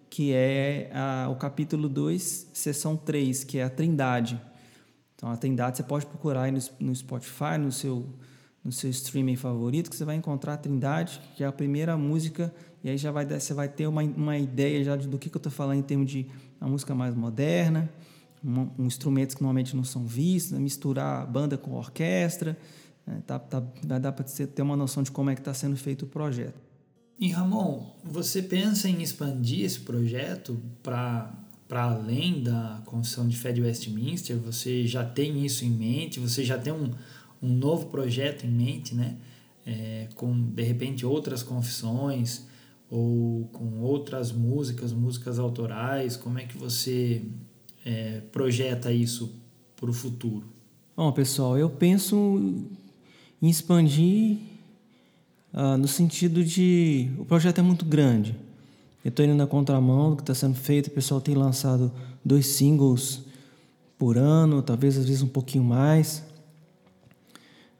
que 0.09 0.33
é 0.33 0.89
a, 0.93 1.29
o 1.29 1.35
capítulo 1.35 1.87
2, 1.87 2.49
sessão 2.53 2.97
3, 2.97 3.43
que 3.43 3.59
é 3.59 3.63
a 3.63 3.69
Trindade. 3.69 4.41
Então, 5.15 5.29
a 5.29 5.37
Trindade 5.37 5.77
você 5.77 5.83
pode 5.83 6.05
procurar 6.05 6.43
aí 6.43 6.51
no, 6.51 6.59
no 6.79 6.95
Spotify, 6.95 7.57
no 7.59 7.71
seu, 7.71 8.05
no 8.63 8.71
seu 8.71 8.89
streaming 8.89 9.35
favorito, 9.35 9.89
que 9.89 9.95
você 9.95 10.05
vai 10.05 10.15
encontrar 10.15 10.53
a 10.55 10.57
Trindade, 10.57 11.21
que 11.35 11.43
é 11.43 11.47
a 11.47 11.51
primeira 11.51 11.95
música, 11.97 12.53
e 12.83 12.89
aí 12.89 12.97
já 12.97 13.11
vai, 13.11 13.25
você 13.25 13.53
vai 13.53 13.67
ter 13.67 13.85
uma, 13.87 14.01
uma 14.01 14.37
ideia 14.37 14.83
já 14.83 14.95
do 14.95 15.17
que, 15.17 15.29
que 15.29 15.35
eu 15.35 15.39
estou 15.39 15.51
falando 15.51 15.79
em 15.79 15.83
termos 15.83 16.09
de 16.09 16.25
uma 16.59 16.69
música 16.69 16.95
mais 16.95 17.13
moderna, 17.13 17.89
um, 18.43 18.69
um, 18.79 18.85
instrumentos 18.85 19.35
que 19.35 19.41
normalmente 19.41 19.75
não 19.75 19.83
são 19.83 20.05
vistos, 20.05 20.53
né? 20.53 20.59
misturar 20.59 21.27
banda 21.27 21.57
com 21.57 21.73
orquestra, 21.73 22.57
é, 23.09 23.21
tá, 23.21 23.39
tá, 23.39 23.63
vai 23.83 23.99
dar 23.99 24.11
para 24.11 24.23
ter 24.25 24.61
uma 24.61 24.77
noção 24.77 25.01
de 25.01 25.11
como 25.11 25.29
é 25.29 25.35
que 25.35 25.41
está 25.41 25.53
sendo 25.53 25.75
feito 25.75 26.03
o 26.03 26.07
projeto. 26.07 26.59
E 27.19 27.29
Ramon, 27.29 27.85
você 28.03 28.41
pensa 28.41 28.87
em 28.87 29.01
expandir 29.01 29.65
esse 29.65 29.79
projeto 29.81 30.59
para 30.81 31.33
para 31.67 31.83
além 31.83 32.41
da 32.41 32.81
Constituição 32.83 33.27
de 33.27 33.37
Fé 33.37 33.51
de 33.51 33.61
Westminster? 33.61 34.35
Você 34.39 34.87
já 34.87 35.05
tem 35.05 35.45
isso 35.45 35.63
em 35.63 35.69
mente? 35.69 36.19
Você 36.19 36.43
já 36.43 36.57
tem 36.57 36.73
um, 36.73 36.89
um 37.39 37.47
novo 37.47 37.85
projeto 37.85 38.43
em 38.43 38.49
mente, 38.49 38.95
né? 38.95 39.17
É, 39.67 40.07
com 40.15 40.49
de 40.49 40.63
repente 40.63 41.05
outras 41.05 41.43
confissões 41.43 42.47
ou 42.89 43.45
com 43.53 43.81
outras 43.81 44.31
músicas, 44.31 44.91
músicas 44.91 45.37
autorais? 45.37 46.17
Como 46.17 46.39
é 46.39 46.45
que 46.45 46.57
você 46.57 47.21
é, 47.85 48.21
projeta 48.31 48.91
isso 48.91 49.39
para 49.75 49.91
o 49.91 49.93
futuro? 49.93 50.47
Bom, 50.97 51.11
pessoal, 51.11 51.55
eu 51.55 51.69
penso 51.69 52.67
em 53.41 53.49
expandir 53.49 54.37
uh, 55.53 55.77
no 55.77 55.87
sentido 55.87 56.43
de 56.43 57.09
o 57.17 57.25
projeto 57.25 57.59
é 57.59 57.61
muito 57.61 57.85
grande. 57.85 58.35
Eu 59.03 59.09
estou 59.09 59.25
indo 59.25 59.35
na 59.35 59.47
contramão 59.47 60.11
do 60.11 60.17
que 60.17 60.23
está 60.23 60.35
sendo 60.35 60.55
feito. 60.55 60.87
O 60.87 60.91
pessoal 60.91 61.21
tem 61.21 61.35
lançado 61.35 61.91
dois 62.23 62.47
singles 62.47 63.21
por 63.97 64.17
ano, 64.17 64.61
talvez 64.61 64.97
às 64.97 65.05
vezes 65.05 65.21
um 65.21 65.27
pouquinho 65.27 65.63
mais. 65.63 66.23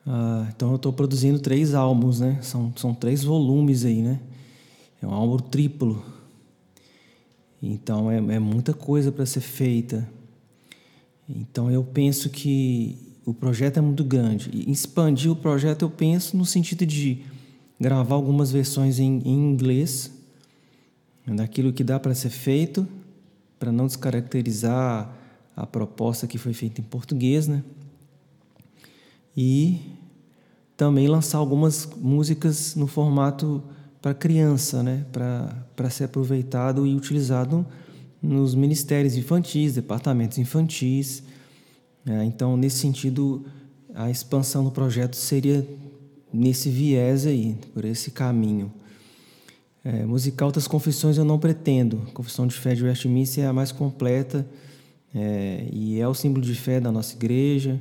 Uh, 0.07 0.47
então 0.55 0.69
eu 0.69 0.75
estou 0.77 0.93
produzindo 0.93 1.39
três 1.39 1.73
álbuns, 1.73 2.19
né? 2.19 2.39
São, 2.41 2.73
são 2.75 2.93
três 2.93 3.23
volumes 3.23 3.85
aí, 3.85 4.01
né? 4.01 4.19
É 5.01 5.07
um 5.07 5.13
álbum 5.13 5.37
triplo. 5.37 6.03
Então 7.61 8.09
é, 8.09 8.17
é 8.17 8.39
muita 8.39 8.73
coisa 8.73 9.11
para 9.11 9.25
ser 9.25 9.41
feita. 9.41 10.09
Então 11.27 11.69
eu 11.69 11.83
penso 11.83 12.29
que 12.29 13.08
o 13.29 13.33
projeto 13.33 13.77
é 13.77 13.81
muito 13.81 14.03
grande. 14.03 14.49
E 14.51 14.71
expandir 14.71 15.31
o 15.31 15.35
projeto, 15.35 15.83
eu 15.83 15.89
penso 15.89 16.35
no 16.35 16.45
sentido 16.45 16.85
de 16.85 17.23
gravar 17.79 18.15
algumas 18.15 18.51
versões 18.51 18.99
em, 18.99 19.21
em 19.23 19.51
inglês, 19.51 20.11
daquilo 21.27 21.71
que 21.71 21.83
dá 21.83 21.99
para 21.99 22.15
ser 22.15 22.31
feito, 22.31 22.87
para 23.59 23.71
não 23.71 23.85
descaracterizar 23.85 25.13
a 25.55 25.65
proposta 25.65 26.25
que 26.25 26.39
foi 26.39 26.53
feita 26.53 26.81
em 26.81 26.83
português, 26.83 27.47
né? 27.47 27.63
E 29.37 29.79
também 30.75 31.07
lançar 31.07 31.37
algumas 31.37 31.87
músicas 31.97 32.75
no 32.75 32.87
formato 32.87 33.61
para 34.01 34.13
criança, 34.13 34.81
né? 34.81 35.05
Para 35.11 35.89
ser 35.91 36.05
aproveitado 36.05 36.87
e 36.87 36.95
utilizado 36.95 37.63
nos 38.21 38.55
ministérios 38.55 39.15
infantis, 39.15 39.75
departamentos 39.75 40.39
infantis, 40.39 41.21
é, 42.05 42.23
então, 42.23 42.55
nesse 42.55 42.77
sentido, 42.77 43.45
a 43.93 44.09
expansão 44.09 44.63
do 44.63 44.71
projeto 44.71 45.15
seria 45.15 45.67
nesse 46.31 46.69
viés 46.69 47.25
aí, 47.25 47.57
por 47.73 47.85
esse 47.85 48.11
caminho. 48.11 48.71
É, 49.83 50.05
musical 50.05 50.51
das 50.51 50.67
confissões 50.67 51.17
eu 51.17 51.25
não 51.25 51.39
pretendo. 51.39 52.03
A 52.07 52.11
confissão 52.11 52.45
de 52.45 52.55
fé 52.55 52.75
de 52.75 52.83
Westminster 52.83 53.43
é 53.43 53.47
a 53.47 53.53
mais 53.53 53.71
completa 53.71 54.45
é, 55.13 55.67
e 55.71 55.99
é 55.99 56.07
o 56.07 56.13
símbolo 56.13 56.45
de 56.45 56.55
fé 56.55 56.79
da 56.79 56.91
nossa 56.91 57.15
igreja. 57.15 57.79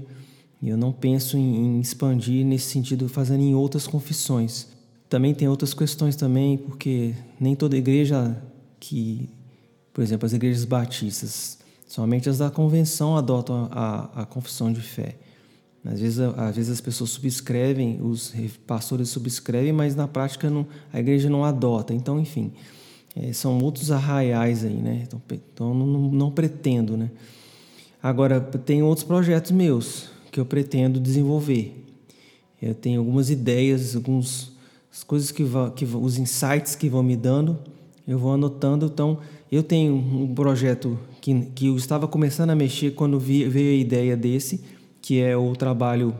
E 0.62 0.68
eu 0.68 0.76
não 0.76 0.92
penso 0.92 1.36
em, 1.36 1.56
em, 1.56 1.80
expandir 1.80 2.44
nesse 2.44 2.66
sentido, 2.66 3.08
fazendo 3.08 3.42
em 3.42 3.54
outras 3.54 3.86
confissões. 3.86 4.66
Também 5.08 5.34
tem 5.34 5.48
outras 5.48 5.72
questões 5.72 6.16
também, 6.16 6.58
porque 6.58 7.14
nem 7.40 7.54
toda 7.54 7.76
igreja 7.76 8.36
que, 8.78 9.28
por 9.92 10.02
exemplo, 10.02 10.26
as 10.26 10.32
igrejas 10.32 10.64
batistas, 10.64 11.58
somente 11.88 12.28
as 12.28 12.38
da 12.38 12.50
convenção 12.50 13.16
adotam 13.16 13.68
a, 13.72 14.22
a 14.22 14.26
confissão 14.26 14.72
de 14.72 14.82
fé. 14.82 15.16
Às 15.84 16.00
vezes, 16.00 16.18
às 16.18 16.54
vezes 16.54 16.70
as 16.70 16.80
pessoas 16.80 17.10
subscrevem, 17.10 17.98
os 18.02 18.34
pastores 18.66 19.08
subscrevem, 19.08 19.72
mas 19.72 19.96
na 19.96 20.06
prática 20.06 20.50
não, 20.50 20.66
a 20.92 21.00
igreja 21.00 21.30
não 21.30 21.44
adota. 21.44 21.94
Então, 21.94 22.20
enfim, 22.20 22.52
é, 23.16 23.32
são 23.32 23.58
outros 23.60 23.90
arraiais 23.90 24.64
aí, 24.64 24.74
né? 24.74 25.04
Então, 25.06 25.22
então 25.32 25.74
não, 25.74 25.86
não, 25.86 26.30
pretendo, 26.30 26.96
né? 26.96 27.10
Agora, 28.02 28.38
tem 28.38 28.82
outros 28.82 29.04
projetos 29.04 29.50
meus 29.50 30.10
que 30.30 30.38
eu 30.38 30.44
pretendo 30.44 31.00
desenvolver. 31.00 31.86
Eu 32.60 32.74
tenho 32.74 33.00
algumas 33.00 33.30
ideias, 33.30 33.96
algumas 33.96 34.52
coisas 35.06 35.30
que, 35.30 35.42
que 35.74 35.84
os 35.84 36.18
insights 36.18 36.74
que 36.74 36.88
vão 36.88 37.02
me 37.02 37.16
dando, 37.16 37.58
eu 38.06 38.18
vou 38.18 38.34
anotando. 38.34 38.86
Então, 38.86 39.18
eu 39.50 39.62
tenho 39.62 39.94
um 39.94 40.34
projeto 40.34 40.98
que, 41.28 41.50
que 41.54 41.66
eu 41.66 41.76
estava 41.76 42.08
começando 42.08 42.50
a 42.50 42.54
mexer 42.54 42.92
quando 42.92 43.18
vi, 43.20 43.46
veio 43.48 43.70
a 43.70 43.80
ideia 43.80 44.16
desse 44.16 44.64
que 45.00 45.20
é 45.20 45.36
o 45.36 45.54
trabalho 45.54 46.14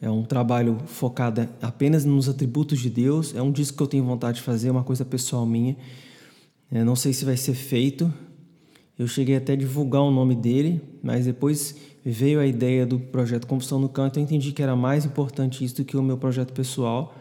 é 0.00 0.10
um 0.10 0.22
trabalho 0.22 0.78
focado 0.84 1.48
apenas 1.62 2.04
nos 2.04 2.28
atributos 2.28 2.78
de 2.78 2.90
Deus. 2.90 3.34
É 3.34 3.40
um 3.40 3.50
disco 3.50 3.78
que 3.78 3.82
eu 3.82 3.86
tenho 3.86 4.04
vontade 4.04 4.36
de 4.36 4.42
fazer, 4.42 4.68
uma 4.68 4.84
coisa 4.84 5.02
pessoal 5.02 5.46
minha. 5.46 5.78
Eu 6.70 6.84
não 6.84 6.94
sei 6.94 7.14
se 7.14 7.24
vai 7.24 7.38
ser 7.38 7.54
feito. 7.54 8.12
Eu 8.98 9.06
cheguei 9.06 9.34
até 9.34 9.54
a 9.54 9.56
divulgar 9.56 10.02
o 10.02 10.10
nome 10.10 10.34
dele, 10.34 10.82
mas 11.02 11.24
depois 11.24 11.74
veio 12.04 12.38
a 12.38 12.46
ideia 12.46 12.84
do 12.84 12.98
projeto 12.98 13.46
Confissão 13.46 13.78
no 13.78 13.88
Canto. 13.88 14.18
Eu 14.18 14.22
entendi 14.24 14.52
que 14.52 14.62
era 14.62 14.76
mais 14.76 15.06
importante 15.06 15.64
isso 15.64 15.76
do 15.76 15.84
que 15.86 15.96
o 15.96 16.02
meu 16.02 16.18
projeto 16.18 16.52
pessoal. 16.52 17.14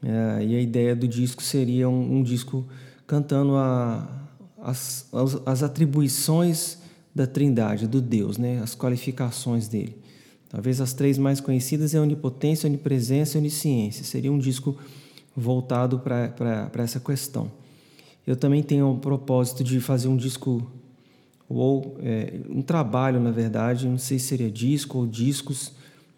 É, 0.00 0.44
e 0.44 0.54
a 0.54 0.60
ideia 0.60 0.94
do 0.94 1.08
disco 1.08 1.42
seria 1.42 1.88
um, 1.88 2.18
um 2.18 2.22
disco 2.22 2.68
cantando 3.04 3.56
a, 3.56 4.25
as, 4.66 5.08
as 5.46 5.62
atribuições 5.62 6.78
da 7.14 7.24
Trindade, 7.24 7.86
do 7.86 8.00
Deus, 8.00 8.36
né? 8.36 8.60
as 8.60 8.74
qualificações 8.74 9.68
dele. 9.68 9.96
Talvez 10.48 10.80
as 10.80 10.92
três 10.92 11.16
mais 11.18 11.40
conhecidas 11.40 11.94
é 11.94 12.00
onipotência, 12.00 12.66
onipresença 12.66 13.36
e 13.36 13.40
onisciência. 13.40 14.04
Seria 14.04 14.32
um 14.32 14.38
disco 14.38 14.76
voltado 15.36 16.00
para 16.00 16.82
essa 16.82 16.98
questão. 16.98 17.50
Eu 18.26 18.34
também 18.34 18.60
tenho 18.60 18.90
o 18.90 18.98
propósito 18.98 19.62
de 19.62 19.78
fazer 19.78 20.08
um 20.08 20.16
disco, 20.16 20.68
ou 21.48 21.96
é, 22.00 22.40
um 22.50 22.60
trabalho, 22.60 23.20
na 23.20 23.30
verdade, 23.30 23.86
não 23.86 23.98
sei 23.98 24.18
se 24.18 24.26
seria 24.26 24.50
disco 24.50 24.98
ou 24.98 25.06
discos, 25.06 25.72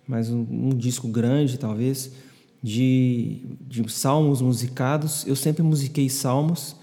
mas 0.06 0.30
um, 0.30 0.46
um 0.50 0.70
disco 0.70 1.06
grande, 1.06 1.58
talvez, 1.58 2.12
de, 2.62 3.42
de 3.60 3.86
salmos 3.92 4.40
musicados. 4.40 5.26
Eu 5.26 5.36
sempre 5.36 5.62
musiquei 5.62 6.08
salmos, 6.08 6.77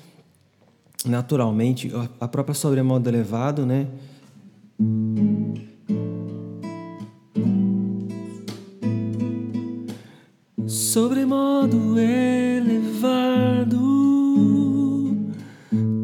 naturalmente, 1.06 1.92
a 2.20 2.28
própria 2.28 2.54
sobremodo 2.54 3.10
elevado, 3.10 3.66
né? 3.66 3.88
Sobremodo 10.68 12.00
elevado, 12.00 13.78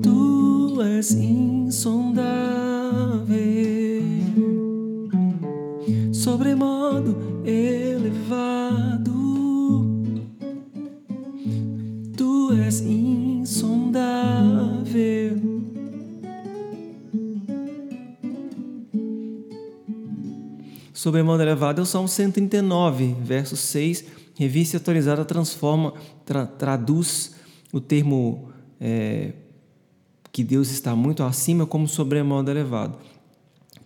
tu 0.02 0.82
és 0.82 1.12
insondável. 1.12 2.22
Sobremodo 6.14 7.18
elevado, 7.46 9.12
tu 12.16 12.54
és 12.54 12.82
insondável. 12.82 13.11
Sobremodo 21.02 21.42
elevado 21.42 21.80
é 21.80 21.82
o 21.82 21.86
Salmo 21.86 22.08
139, 22.08 23.16
verso 23.24 23.58
6. 23.58 24.06
Revista 24.36 24.78
atualizada 24.78 25.26
transforma, 25.26 25.96
tra, 26.24 26.46
traduz 26.46 27.34
o 27.74 27.82
termo 27.82 28.52
é, 28.80 29.34
que 30.32 30.44
Deus 30.44 30.70
está 30.70 30.96
muito 30.96 31.24
acima 31.24 31.66
como 31.66 31.88
sobremodo 31.88 32.52
elevado. 32.52 33.00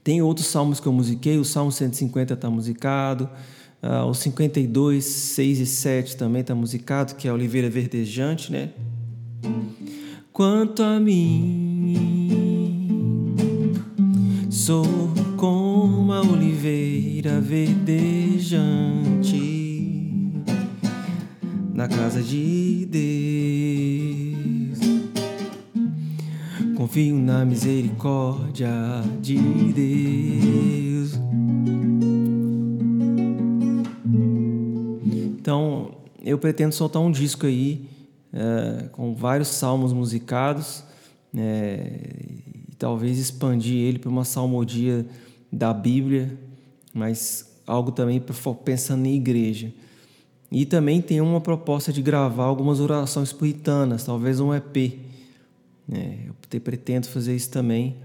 Tem 0.04 0.22
outros 0.22 0.48
salmos 0.48 0.82
que 0.82 0.88
eu 0.88 0.92
musiquei, 0.92 1.38
o 1.38 1.46
Salmo 1.46 1.72
150 1.72 2.34
está 2.34 2.50
musicado, 2.50 3.30
uh, 3.82 4.04
o 4.08 4.14
52, 4.14 5.06
6 5.06 5.60
e 5.62 5.66
7 5.66 6.18
também 6.18 6.42
está 6.42 6.54
musicado, 6.54 7.16
que 7.16 7.30
é 7.30 7.32
Oliveira 7.32 7.70
Verdejante, 7.70 8.52
né? 8.52 8.72
Quanto 10.34 10.84
a 10.84 11.00
mim, 11.00 11.96
sou 14.50 14.84
a 15.18 15.25
verdejante 17.34 18.86
na 21.74 21.88
casa 21.88 22.22
de 22.22 22.86
Deus. 22.86 24.80
Confio 26.76 27.16
na 27.16 27.44
misericórdia 27.44 28.70
de 29.22 29.38
Deus. 29.74 31.20
Então, 35.40 35.92
eu 36.24 36.38
pretendo 36.38 36.74
soltar 36.74 37.02
um 37.02 37.12
disco 37.12 37.46
aí 37.46 37.88
é, 38.32 38.88
com 38.92 39.16
vários 39.16 39.48
salmos 39.48 39.94
musicados 39.94 40.84
é, 41.36 42.00
e 42.70 42.76
talvez 42.78 43.18
expandir 43.18 43.78
ele 43.78 44.00
para 44.00 44.10
uma 44.10 44.26
salmodia 44.26 45.06
da 45.52 45.74
Bíblia, 45.74 46.38
mas 46.96 47.54
algo 47.68 47.92
também 47.92 48.24
pensando 48.64 49.06
em 49.06 49.16
igreja. 49.16 49.74
E 50.50 50.66
também 50.66 51.02
tem 51.02 51.20
uma 51.20 51.42
proposta 51.42 51.92
de 51.92 52.02
gravar 52.02 52.46
algumas 52.46 52.80
orações 52.80 53.34
puritanas, 53.34 54.06
talvez 54.06 54.40
um 54.40 54.54
EP. 54.54 54.78
É, 55.92 56.30
eu 56.30 56.62
pretendo 56.62 57.08
fazer 57.08 57.36
isso 57.36 57.50
também 57.50 57.98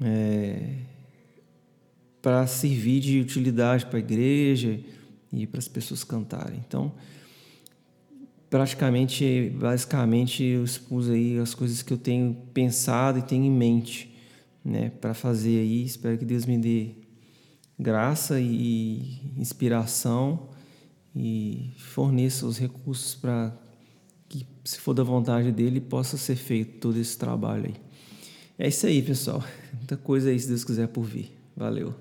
é, 0.00 0.76
para 2.22 2.46
servir 2.46 3.00
de 3.00 3.20
utilidade 3.20 3.84
para 3.84 3.98
a 3.98 4.00
igreja 4.00 4.80
e 5.30 5.46
para 5.46 5.58
as 5.58 5.68
pessoas 5.68 6.02
cantarem. 6.02 6.62
Então, 6.66 6.92
praticamente, 8.48 9.52
basicamente, 9.54 10.42
eu 10.42 10.64
expus 10.64 11.10
aí 11.10 11.38
as 11.38 11.54
coisas 11.54 11.82
que 11.82 11.92
eu 11.92 11.98
tenho 11.98 12.34
pensado 12.54 13.18
e 13.18 13.22
tenho 13.22 13.44
em 13.44 13.50
mente 13.50 14.16
né, 14.64 14.90
para 14.98 15.12
fazer 15.12 15.58
aí. 15.58 15.84
Espero 15.84 16.16
que 16.16 16.24
Deus 16.24 16.46
me 16.46 16.56
dê 16.56 17.03
graça 17.78 18.40
e 18.40 19.20
inspiração 19.36 20.48
e 21.14 21.72
forneça 21.78 22.46
os 22.46 22.58
recursos 22.58 23.14
para 23.14 23.52
que, 24.28 24.46
se 24.64 24.80
for 24.80 24.94
da 24.94 25.02
vontade 25.02 25.52
dele, 25.52 25.80
possa 25.80 26.16
ser 26.16 26.36
feito 26.36 26.78
todo 26.78 26.98
esse 26.98 27.16
trabalho 27.16 27.66
aí. 27.66 27.74
É 28.58 28.68
isso 28.68 28.86
aí, 28.86 29.02
pessoal. 29.02 29.42
Muita 29.74 29.96
coisa 29.96 30.30
aí, 30.30 30.38
se 30.38 30.48
Deus 30.48 30.64
quiser, 30.64 30.88
por 30.88 31.04
vir. 31.04 31.32
Valeu. 31.56 31.94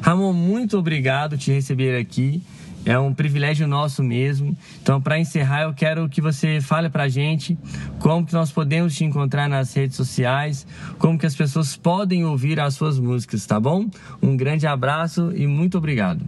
Ramon, 0.00 0.32
muito 0.32 0.78
obrigado 0.78 1.36
te 1.36 1.52
receber 1.52 2.00
aqui. 2.00 2.42
É 2.84 2.98
um 2.98 3.12
privilégio 3.12 3.68
nosso 3.68 4.02
mesmo. 4.02 4.56
Então, 4.80 5.00
para 5.00 5.18
encerrar, 5.18 5.62
eu 5.62 5.74
quero 5.74 6.08
que 6.08 6.20
você 6.20 6.60
fale 6.60 6.88
para 6.88 7.04
a 7.04 7.08
gente 7.08 7.58
como 7.98 8.24
que 8.24 8.32
nós 8.32 8.50
podemos 8.50 8.94
te 8.94 9.04
encontrar 9.04 9.48
nas 9.48 9.74
redes 9.74 9.96
sociais, 9.96 10.66
como 10.98 11.18
que 11.18 11.26
as 11.26 11.34
pessoas 11.34 11.76
podem 11.76 12.24
ouvir 12.24 12.58
as 12.58 12.74
suas 12.74 12.98
músicas, 12.98 13.44
tá 13.44 13.60
bom? 13.60 13.86
Um 14.22 14.36
grande 14.36 14.66
abraço 14.66 15.30
e 15.36 15.46
muito 15.46 15.76
obrigado. 15.76 16.24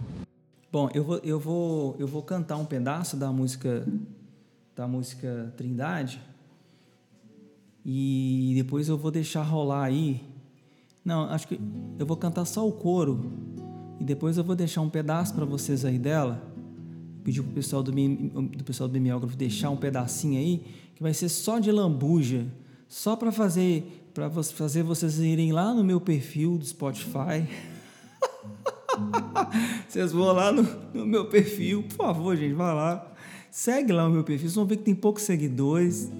Bom, 0.71 0.89
eu 0.95 1.05
vou, 1.05 1.21
eu 1.25 1.41
vou, 1.41 1.97
eu 1.99 2.07
vou 2.07 2.23
cantar 2.23 2.57
um 2.57 2.65
pedaço 2.65 3.17
da 3.17 3.31
música 3.31 3.87
da 4.75 4.87
música 4.89 5.53
Trindade 5.57 6.19
e 7.85 8.53
depois 8.57 8.89
eu 8.89 8.97
vou 8.97 9.11
deixar 9.11 9.43
rolar 9.43 9.85
aí. 9.85 10.23
Não, 11.05 11.25
acho 11.25 11.47
que 11.49 11.61
eu 11.99 12.07
vou 12.07 12.17
cantar 12.17 12.45
só 12.45 12.67
o 12.67 12.73
coro 12.73 13.33
e 14.03 14.05
depois 14.05 14.37
eu 14.37 14.43
vou 14.43 14.57
deixar 14.57 14.81
um 14.81 14.91
pedaço 14.91 15.33
para 15.33 15.45
vocês 15.45 15.85
aí 15.85 15.97
dela. 15.97 16.43
Pedir 17.23 17.41
pro 17.41 17.53
pessoal 17.53 17.85
do, 17.85 17.93
do 17.93 18.65
pessoal 18.65 18.89
do 18.89 18.93
mimeógrafo 18.95 19.37
deixar 19.37 19.71
um 19.71 19.77
pedacinho 19.77 20.41
aí, 20.41 20.65
que 20.97 21.01
vai 21.01 21.15
ser 21.15 21.29
só 21.29 21.61
de 21.61 21.71
lambuja, 21.71 22.45
só 22.89 23.15
para 23.15 23.31
fazer 23.31 24.01
para 24.13 24.29
fazer 24.29 24.83
vocês 24.83 25.21
irem 25.21 25.53
lá 25.53 25.73
no 25.73 25.85
meu 25.85 26.01
perfil 26.01 26.59
do 26.59 26.67
Spotify. 26.67 27.47
vocês 29.89 30.11
vão 30.11 30.33
lá 30.33 30.51
no, 30.51 30.65
no, 30.93 31.07
meu 31.07 31.27
perfil, 31.27 31.85
por 31.85 31.95
favor, 31.95 32.37
gente, 32.37 32.55
vai 32.55 32.75
lá. 32.75 33.09
Segue 33.53 33.93
lá 33.93 34.09
o 34.09 34.11
meu 34.11 34.25
perfil, 34.25 34.49
vocês 34.49 34.57
vão 34.57 34.67
ver 34.67 34.79
que 34.79 34.83
tem 34.83 34.97
poucos 34.97 35.23
seguidores. 35.23 36.11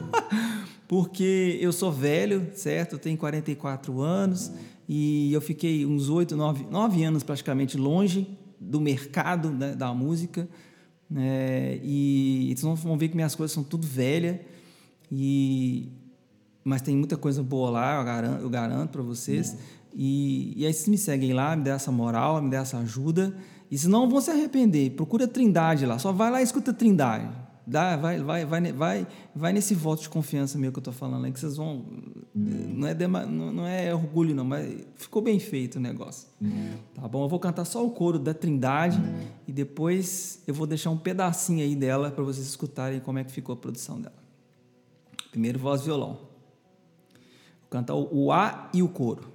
Porque 0.86 1.58
eu 1.62 1.72
sou 1.72 1.90
velho, 1.90 2.50
certo? 2.54 2.96
Eu 2.96 2.98
tenho 2.98 3.16
44 3.16 4.02
anos 4.02 4.52
e 4.92 5.32
eu 5.32 5.40
fiquei 5.40 5.86
uns 5.86 6.08
8, 6.08 6.36
9, 6.36 6.66
9 6.68 7.04
anos 7.04 7.22
praticamente 7.22 7.78
longe 7.78 8.26
do 8.58 8.80
mercado 8.80 9.48
né, 9.48 9.72
da 9.72 9.94
música. 9.94 10.48
Né? 11.08 11.78
E 11.80 12.52
vocês 12.56 12.82
vão 12.82 12.98
ver 12.98 13.08
que 13.08 13.14
minhas 13.14 13.36
coisas 13.36 13.54
são 13.54 13.62
tudo 13.62 13.86
velha. 13.86 14.44
E, 15.08 15.92
mas 16.64 16.82
tem 16.82 16.96
muita 16.96 17.16
coisa 17.16 17.40
boa 17.40 17.70
lá, 17.70 18.00
eu 18.00 18.04
garanto, 18.04 18.42
eu 18.42 18.50
garanto 18.50 18.90
para 18.90 19.02
vocês. 19.02 19.56
E, 19.94 20.54
e 20.56 20.66
aí 20.66 20.74
vocês 20.74 20.88
me 20.88 20.98
seguem 20.98 21.34
lá, 21.34 21.54
me 21.54 21.62
dê 21.62 21.70
essa 21.70 21.92
moral, 21.92 22.42
me 22.42 22.50
dê 22.50 22.56
essa 22.56 22.76
ajuda. 22.78 23.32
E 23.70 23.78
se 23.78 23.86
não 23.86 24.10
vão 24.10 24.20
se 24.20 24.32
arrepender, 24.32 24.90
procura 24.96 25.28
Trindade 25.28 25.86
lá. 25.86 26.00
Só 26.00 26.10
vai 26.10 26.32
lá 26.32 26.40
e 26.40 26.42
escuta 26.42 26.72
Trindade. 26.72 27.28
Dá, 27.70 27.96
vai, 27.96 28.20
vai, 28.20 28.44
vai, 28.44 28.72
vai, 28.72 29.06
vai 29.32 29.52
nesse 29.52 29.76
voto 29.76 30.02
de 30.02 30.08
confiança 30.08 30.58
meu 30.58 30.72
que 30.72 30.80
eu 30.80 30.82
tô 30.82 30.90
falando 30.90 31.24
aí, 31.24 31.30
que 31.30 31.38
vocês 31.38 31.56
vão. 31.56 31.84
Não 32.34 32.88
é, 32.88 32.92
dema, 32.92 33.24
não, 33.24 33.64
é 33.64 33.94
orgulho, 33.94 34.34
não, 34.34 34.44
mas 34.44 34.84
ficou 34.96 35.22
bem 35.22 35.38
feito 35.38 35.76
o 35.76 35.80
negócio. 35.80 36.28
Tá 36.96 37.06
bom? 37.06 37.22
Eu 37.22 37.28
vou 37.28 37.38
cantar 37.38 37.64
só 37.64 37.86
o 37.86 37.92
coro 37.92 38.18
da 38.18 38.34
Trindade 38.34 39.00
e 39.46 39.52
depois 39.52 40.42
eu 40.48 40.54
vou 40.54 40.66
deixar 40.66 40.90
um 40.90 40.98
pedacinho 40.98 41.62
aí 41.62 41.76
dela 41.76 42.10
para 42.10 42.24
vocês 42.24 42.44
escutarem 42.44 42.98
como 42.98 43.20
é 43.20 43.24
que 43.24 43.30
ficou 43.30 43.52
a 43.52 43.56
produção 43.56 44.00
dela. 44.00 44.18
Primeiro 45.30 45.56
voz 45.56 45.82
violão. 45.82 46.14
Vou 47.60 47.70
cantar 47.70 47.94
o 47.94 48.32
A 48.32 48.68
e 48.74 48.82
o 48.82 48.88
coro. 48.88 49.32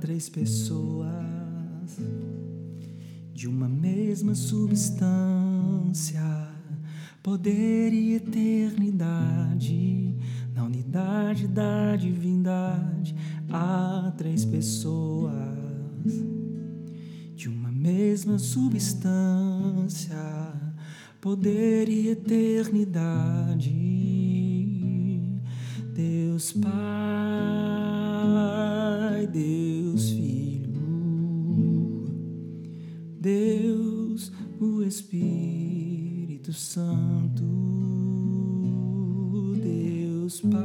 Três 0.00 0.28
pessoas 0.28 1.08
de 3.32 3.48
uma 3.48 3.68
mesma 3.68 4.34
substância, 4.34 6.20
poder 7.22 7.92
e 7.92 8.14
eternidade. 8.14 10.16
Na 10.54 10.64
unidade 10.64 11.48
da 11.48 11.96
divindade 11.96 13.14
há 13.50 14.12
três 14.16 14.44
pessoas 14.44 15.32
de 17.34 17.48
uma 17.48 17.72
mesma 17.72 18.38
substância, 18.38 20.14
poder 21.20 21.88
e 21.88 22.08
eternidade. 22.08 23.74
Deus 25.92 26.52
Pai, 26.52 26.64
Deus 29.32 29.83
Deus 33.24 34.30
o 34.60 34.82
Espírito 34.82 36.52
Santo, 36.52 37.42
Deus 39.62 40.42
Pai, 40.42 40.60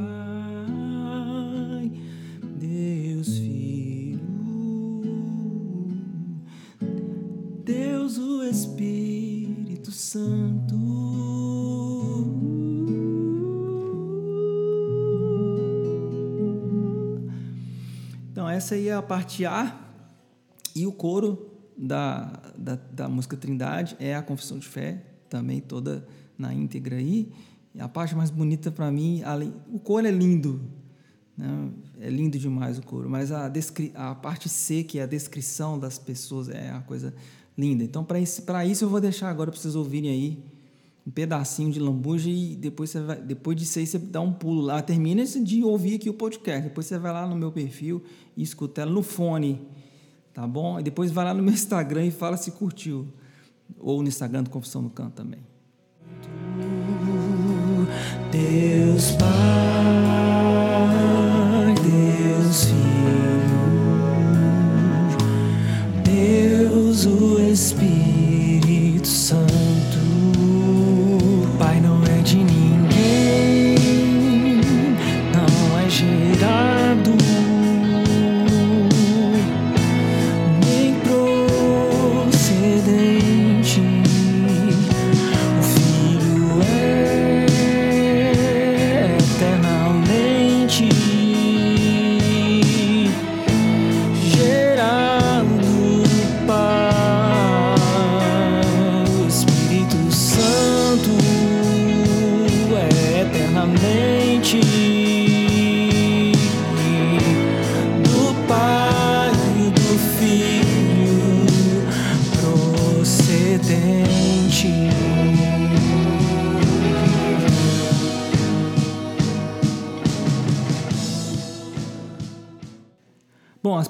Deus 2.58 3.38
Filho, 3.38 4.20
Deus 7.64 8.18
o 8.18 8.42
Espírito 8.42 9.90
Santo. 9.90 10.76
essa 18.50 18.74
aí 18.74 18.88
é 18.88 18.94
a 18.94 19.00
parte 19.00 19.46
A 19.46 19.74
e 20.76 20.86
o 20.86 20.92
coro 20.92 21.49
da, 21.80 22.30
da, 22.58 22.74
da, 22.92 23.08
música 23.08 23.36
Trindade 23.36 23.96
é 23.98 24.14
a 24.14 24.22
Confissão 24.22 24.58
de 24.58 24.68
Fé, 24.68 25.02
também 25.30 25.60
toda 25.60 26.06
na 26.36 26.52
íntegra 26.52 26.96
aí. 26.96 27.32
E 27.74 27.80
a 27.80 27.88
parte 27.88 28.14
mais 28.14 28.30
bonita 28.30 28.70
para 28.70 28.90
mim, 28.90 29.22
além, 29.22 29.54
o 29.72 29.78
coro 29.78 30.06
é 30.06 30.10
lindo, 30.10 30.60
né? 31.36 31.70
é 31.98 32.10
lindo 32.10 32.38
demais 32.38 32.78
o 32.78 32.82
coro, 32.82 33.08
mas 33.08 33.32
a, 33.32 33.48
descri, 33.48 33.92
a 33.94 34.14
parte 34.14 34.48
C, 34.48 34.82
que 34.82 34.98
é 34.98 35.04
a 35.04 35.06
descrição 35.06 35.78
das 35.78 35.98
pessoas, 35.98 36.50
é 36.50 36.70
uma 36.70 36.82
coisa 36.82 37.14
linda. 37.56 37.82
Então, 37.82 38.04
para 38.04 38.20
isso, 38.20 38.44
isso, 38.68 38.84
eu 38.84 38.88
vou 38.88 39.00
deixar 39.00 39.30
agora 39.30 39.50
para 39.50 39.58
vocês 39.58 39.74
ouvirem 39.74 40.10
aí 40.10 40.44
um 41.06 41.10
pedacinho 41.10 41.72
de 41.72 41.80
lambuja 41.80 42.28
e 42.28 42.54
depois, 42.56 42.90
você 42.90 43.00
vai, 43.00 43.22
depois 43.22 43.56
disso 43.56 43.78
aí 43.78 43.86
você 43.86 43.98
dá 43.98 44.20
um 44.20 44.32
pulo 44.32 44.60
lá, 44.60 44.82
termina 44.82 45.24
de 45.24 45.64
ouvir 45.64 45.94
aqui 45.94 46.10
o 46.10 46.14
podcast, 46.14 46.68
depois 46.68 46.86
você 46.86 46.98
vai 46.98 47.12
lá 47.12 47.26
no 47.26 47.34
meu 47.34 47.50
perfil 47.50 48.02
e 48.36 48.42
escuta 48.42 48.82
ela 48.82 48.90
no 48.90 49.02
fone, 49.02 49.62
tá 50.40 50.46
bom? 50.46 50.80
E 50.80 50.82
depois 50.82 51.10
vai 51.10 51.26
lá 51.26 51.34
no 51.34 51.42
meu 51.42 51.52
Instagram 51.52 52.06
e 52.06 52.10
fala 52.10 52.34
se 52.38 52.52
curtiu, 52.52 53.06
ou 53.78 54.00
no 54.02 54.08
Instagram 54.08 54.42
do 54.42 54.48
Confissão 54.48 54.80
no 54.80 54.88
Canto 54.88 55.16
também. 55.16 55.40
Deus 58.32 59.10
Pai, 59.12 59.28
Deus 61.74 62.64
Filho, 62.64 63.60
Deus 66.02 67.04
o 67.04 67.38
Espírito 67.40 69.06
Santo. 69.06 69.59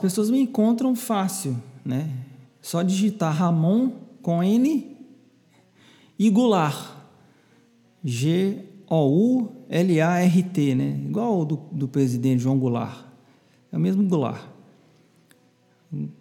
Pessoas 0.01 0.31
me 0.31 0.41
encontram 0.41 0.97
fácil, 0.97 1.57
né? 1.85 2.11
Só 2.61 2.83
digitar 2.83 3.35
Ramon 3.35 3.93
com 4.23 4.43
N 4.43 4.97
e 6.19 6.31
Goulart. 6.31 6.99
G-O-U-L-A-R-T, 8.03 8.75
né? 10.75 11.01
Igual 11.07 11.45
do, 11.45 11.57
do 11.71 11.87
presidente 11.87 12.43
João 12.43 12.59
Goulart. 12.59 13.05
É 13.73 13.77
o 13.77 13.81
mesmo 13.81 14.03
Goulart. 14.05 14.43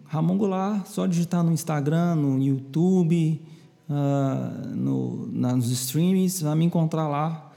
Ramon 0.06 0.38
Goulart, 0.38 0.88
só 0.88 1.06
digitar 1.06 1.44
no 1.44 1.52
Instagram, 1.52 2.16
no 2.16 2.42
YouTube, 2.42 3.42
uh, 3.90 4.68
no, 4.76 5.28
nos 5.28 5.70
streams, 5.70 6.42
vai 6.42 6.56
me 6.56 6.66
encontrar 6.66 7.08
lá. 7.08 7.52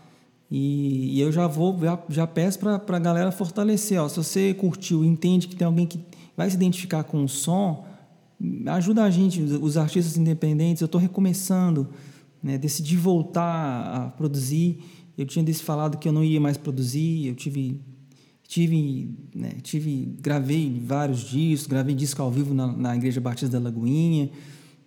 E, 0.50 1.16
e 1.16 1.20
eu 1.20 1.32
já 1.32 1.46
vou, 1.46 1.78
já, 1.80 1.98
já 2.10 2.26
peço 2.26 2.58
para 2.58 2.74
a 2.74 2.98
galera 2.98 3.32
fortalecer. 3.32 3.98
Ó, 3.98 4.08
se 4.08 4.18
você 4.18 4.52
curtiu, 4.52 5.02
entende 5.02 5.48
que 5.48 5.56
tem 5.56 5.66
alguém 5.66 5.86
que 5.86 5.98
vai 6.36 6.48
se 6.48 6.56
identificar 6.56 7.04
com 7.04 7.24
o 7.24 7.28
som, 7.28 7.84
ajuda 8.66 9.04
a 9.04 9.10
gente, 9.10 9.40
os 9.40 9.76
artistas 9.76 10.16
independentes. 10.16 10.80
Eu 10.80 10.86
estou 10.86 11.00
recomeçando, 11.00 11.88
né, 12.42 12.58
decidi 12.58 12.96
voltar 12.96 13.94
a 13.94 14.08
produzir. 14.10 14.82
Eu 15.16 15.26
tinha 15.26 15.44
falado 15.54 15.98
que 15.98 16.08
eu 16.08 16.12
não 16.12 16.24
ia 16.24 16.40
mais 16.40 16.56
produzir. 16.56 17.26
Eu 17.26 17.34
tive, 17.34 17.80
tive, 18.42 19.14
né, 19.34 19.52
tive, 19.62 20.16
gravei 20.20 20.80
vários 20.84 21.20
discos, 21.20 21.68
gravei 21.68 21.94
disco 21.94 22.20
ao 22.22 22.30
vivo 22.30 22.54
na, 22.54 22.66
na 22.66 22.96
Igreja 22.96 23.20
Batista 23.20 23.58
da 23.58 23.64
Lagoinha. 23.64 24.30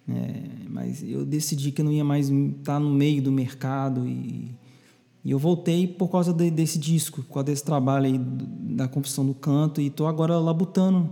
É, 0.07 0.67
mas 0.69 1.01
eu 1.01 1.25
decidi 1.25 1.71
que 1.71 1.81
eu 1.81 1.85
não 1.85 1.91
ia 1.91 2.03
mais 2.03 2.29
estar 2.29 2.79
no 2.79 2.91
meio 2.91 3.23
do 3.23 3.31
mercado 3.31 4.07
e, 4.07 4.51
E 5.23 5.31
eu 5.31 5.39
voltei 5.39 5.87
por 5.87 6.09
causa 6.09 6.31
de, 6.31 6.51
desse 6.51 6.77
disco, 6.77 7.23
por 7.23 7.33
causa 7.33 7.45
desse 7.45 7.63
trabalho 7.63 8.05
aí 8.05 8.19
da 8.19 8.87
confissão 8.87 9.25
do 9.25 9.33
canto, 9.33 9.81
e 9.81 9.87
estou 9.87 10.05
agora 10.05 10.37
labutando 10.37 11.09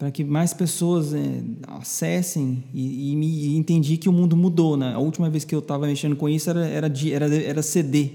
para 0.00 0.10
que 0.10 0.24
mais 0.24 0.54
pessoas 0.54 1.12
é, 1.12 1.42
acessem 1.66 2.64
e, 2.72 3.12
e, 3.12 3.16
me, 3.16 3.28
e 3.28 3.56
entendi 3.58 3.98
que 3.98 4.08
o 4.08 4.12
mundo 4.12 4.34
mudou. 4.34 4.74
Né? 4.74 4.94
A 4.94 4.98
última 4.98 5.28
vez 5.28 5.44
que 5.44 5.54
eu 5.54 5.58
estava 5.58 5.86
mexendo 5.86 6.16
com 6.16 6.26
isso 6.26 6.48
era, 6.48 6.66
era, 6.66 6.92
era, 7.12 7.34
era 7.34 7.62
CD. 7.62 8.12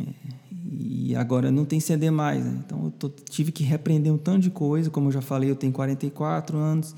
É, 0.00 0.04
e 0.78 1.16
agora 1.16 1.50
não 1.50 1.64
tem 1.64 1.80
CD 1.80 2.08
mais. 2.08 2.44
Né? 2.44 2.62
Então 2.64 2.84
eu 2.84 2.90
tô, 2.92 3.08
tive 3.08 3.50
que 3.50 3.64
reaprender 3.64 4.14
um 4.14 4.16
tanto 4.16 4.42
de 4.42 4.50
coisa. 4.50 4.88
Como 4.88 5.08
eu 5.08 5.12
já 5.12 5.20
falei, 5.20 5.50
eu 5.50 5.56
tenho 5.56 5.72
44 5.72 6.56
anos, 6.56 6.94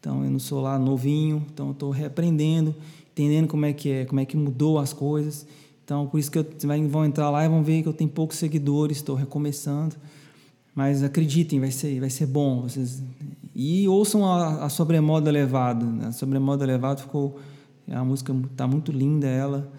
então 0.00 0.24
eu 0.24 0.30
não 0.30 0.38
sou 0.38 0.62
lá 0.62 0.78
novinho, 0.78 1.44
então 1.52 1.66
eu 1.66 1.72
estou 1.72 1.90
reaprendendo, 1.90 2.74
entendendo 3.12 3.48
como 3.48 3.66
é 3.66 3.74
que 3.74 3.90
é, 3.90 4.06
como 4.06 4.18
é 4.18 4.24
que 4.24 4.34
mudou 4.34 4.78
as 4.78 4.94
coisas. 4.94 5.46
Então 5.84 6.06
por 6.06 6.18
isso 6.18 6.30
que 6.30 6.38
eu, 6.38 6.46
vão 6.88 7.04
entrar 7.04 7.28
lá 7.28 7.44
e 7.44 7.48
vão 7.50 7.62
ver 7.62 7.82
que 7.82 7.88
eu 7.88 7.92
tenho 7.92 8.08
poucos 8.08 8.38
seguidores, 8.38 8.96
estou 8.96 9.14
recomeçando. 9.14 9.94
Mas 10.76 11.02
acreditem, 11.02 11.58
vai 11.58 11.70
ser, 11.70 11.98
vai 11.98 12.10
ser 12.10 12.26
bom. 12.26 12.60
Vocês... 12.60 13.02
E 13.54 13.88
ouçam 13.88 14.26
a, 14.26 14.66
a 14.66 14.68
Sobremodo 14.68 15.26
Elevado. 15.26 16.06
A 16.06 16.12
Sobremodo 16.12 16.62
Elevado 16.62 17.00
ficou. 17.00 17.40
A 17.90 18.04
música 18.04 18.34
está 18.52 18.66
muito 18.66 18.92
linda, 18.92 19.26
ela. 19.26 19.72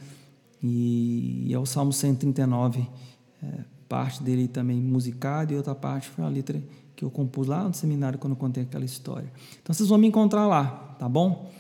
E, 0.62 1.46
e 1.46 1.54
é 1.54 1.60
o 1.60 1.68
Salmo 1.68 1.94
139. 1.94 2.90
É, 3.44 3.48
parte 3.88 4.24
dele 4.24 4.48
também 4.48 4.82
musicado 4.82 5.54
e 5.54 5.56
outra 5.56 5.76
parte 5.76 6.10
foi 6.10 6.26
a 6.26 6.28
letra 6.28 6.62
que 6.96 7.06
eu 7.06 7.12
compus 7.12 7.46
lá 7.46 7.64
no 7.64 7.74
seminário 7.76 8.18
quando 8.18 8.34
eu 8.34 8.38
contei 8.38 8.64
aquela 8.64 8.84
história. 8.84 9.32
Então 9.62 9.74
vocês 9.76 9.88
vão 9.88 10.00
me 10.00 10.08
encontrar 10.08 10.48
lá, 10.48 10.96
tá 10.98 11.08
bom? 11.08 11.52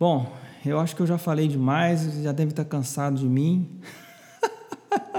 Bom, 0.00 0.30
eu 0.66 0.80
acho 0.80 0.96
que 0.96 1.02
eu 1.02 1.06
já 1.06 1.16
falei 1.16 1.46
demais, 1.46 2.22
já 2.22 2.32
deve 2.32 2.50
estar 2.50 2.64
cansado 2.64 3.18
de 3.18 3.26
mim. 3.26 3.68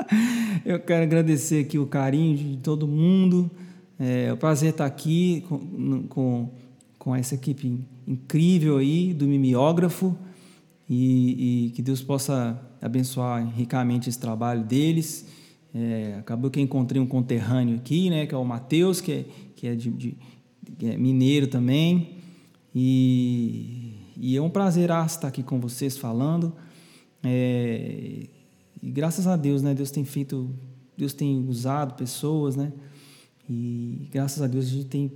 Eu 0.65 0.79
quero 0.79 1.03
agradecer 1.03 1.65
aqui 1.65 1.77
o 1.77 1.85
carinho 1.85 2.37
de 2.37 2.57
todo 2.57 2.87
mundo. 2.87 3.49
É, 3.99 4.25
é 4.25 4.33
um 4.33 4.37
prazer 4.37 4.71
estar 4.71 4.85
aqui 4.85 5.43
com, 5.47 6.03
com, 6.07 6.49
com 6.97 7.15
essa 7.15 7.35
equipe 7.35 7.79
incrível 8.07 8.77
aí 8.77 9.13
do 9.13 9.25
Mimeógrafo 9.25 10.15
e, 10.89 11.67
e, 11.67 11.69
que 11.71 11.81
Deus 11.81 12.01
possa 12.01 12.59
abençoar 12.81 13.45
ricamente 13.55 14.09
esse 14.09 14.19
trabalho 14.19 14.63
deles. 14.63 15.25
É, 15.73 16.15
acabou 16.19 16.49
que 16.49 16.61
encontrei 16.61 17.01
um 17.01 17.07
conterrâneo 17.07 17.75
aqui, 17.77 18.09
né, 18.09 18.25
que 18.25 18.33
é 18.33 18.37
o 18.37 18.45
Matheus, 18.45 19.01
que 19.01 19.11
é, 19.11 19.25
que 19.55 19.67
é, 19.67 19.75
de, 19.75 19.89
de 19.89 20.17
que 20.77 20.87
é 20.87 20.97
mineiro 20.97 21.47
também. 21.47 22.17
E, 22.73 23.93
e, 24.17 24.35
é 24.35 24.41
um 24.41 24.49
prazer 24.49 24.89
estar 25.05 25.27
aqui 25.27 25.41
com 25.41 25.59
vocês 25.59 25.97
falando. 25.97 26.53
É, 27.23 28.27
e 28.85 28.91
graças 28.91 29.25
a 29.25 29.35
Deus, 29.35 29.63
né? 29.63 29.73
Deus 29.73 29.89
tem 29.89 30.05
feito, 30.05 30.47
Deus 30.95 31.11
tem 31.11 31.43
usado 31.49 31.95
pessoas, 31.95 32.55
né? 32.55 32.71
E 33.49 34.07
graças 34.11 34.43
a 34.43 34.47
Deus 34.47 34.67
a 34.67 34.69
gente 34.69 34.85
tem 34.85 35.11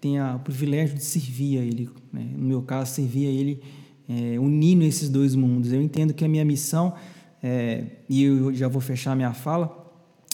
tem 0.00 0.18
a, 0.18 0.36
o 0.36 0.38
privilégio 0.38 0.96
de 0.96 1.04
servir 1.04 1.58
a 1.58 1.62
Ele, 1.62 1.90
né? 2.12 2.24
No 2.36 2.44
meu 2.44 2.62
caso, 2.62 2.92
servir 2.92 3.26
a 3.26 3.30
Ele 3.30 3.60
é, 4.08 4.38
unindo 4.38 4.84
esses 4.84 5.08
dois 5.08 5.34
mundos. 5.34 5.72
Eu 5.72 5.82
entendo 5.82 6.14
que 6.14 6.24
a 6.24 6.28
minha 6.28 6.44
missão 6.44 6.94
é, 7.42 7.84
e 8.08 8.22
eu 8.22 8.54
já 8.54 8.68
vou 8.68 8.80
fechar 8.80 9.16
minha 9.16 9.34
fala. 9.34 9.80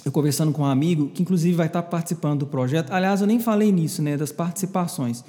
Eu 0.05 0.13
conversando 0.13 0.53
com 0.53 0.61
um 0.61 0.67
amigo 0.67 1.09
que 1.09 1.23
inclusive 1.23 1.57
vai 1.57 1.67
estar 1.67 1.83
participando 1.83 2.41
do 2.41 2.47
projeto. 2.47 2.93
Aliás, 2.93 3.23
eu 3.23 3.27
nem 3.27 3.41
falei 3.41 3.73
nisso, 3.73 4.03
né? 4.03 4.19
Das 4.19 4.33
participações. 4.33 5.25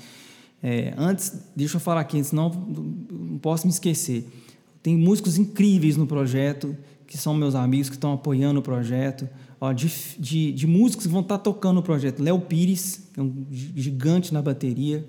É, 0.62 0.94
antes, 0.98 1.32
deixa 1.56 1.78
eu 1.78 1.80
falar 1.80 2.02
aqui, 2.02 2.22
senão 2.22 2.50
não 3.10 3.38
posso 3.38 3.66
me 3.66 3.72
esquecer. 3.72 4.28
Tem 4.82 4.96
músicos 4.98 5.38
incríveis 5.38 5.98
no 5.98 6.08
projeto, 6.08 6.76
que 7.06 7.18
são 7.18 7.34
meus 7.34 7.56
amigos 7.56 7.90
que 7.90 7.96
estão 7.96 8.14
apoiando 8.14 8.60
o 8.60 8.64
projeto. 8.64 9.28
Ó, 9.60 9.74
de, 9.74 9.92
de, 10.18 10.54
de, 10.54 10.68
músicos 10.68 11.06
que 11.06 11.12
vão 11.12 11.22
estar 11.22 11.38
tocando 11.40 11.80
o 11.80 11.84
projeto. 11.84 12.24
Léo 12.24 12.40
Pires, 12.40 13.10
que 13.14 13.20
é 13.20 13.24
um 13.24 13.46
gigante 13.52 14.34
na 14.34 14.42
bateria. 14.42 15.06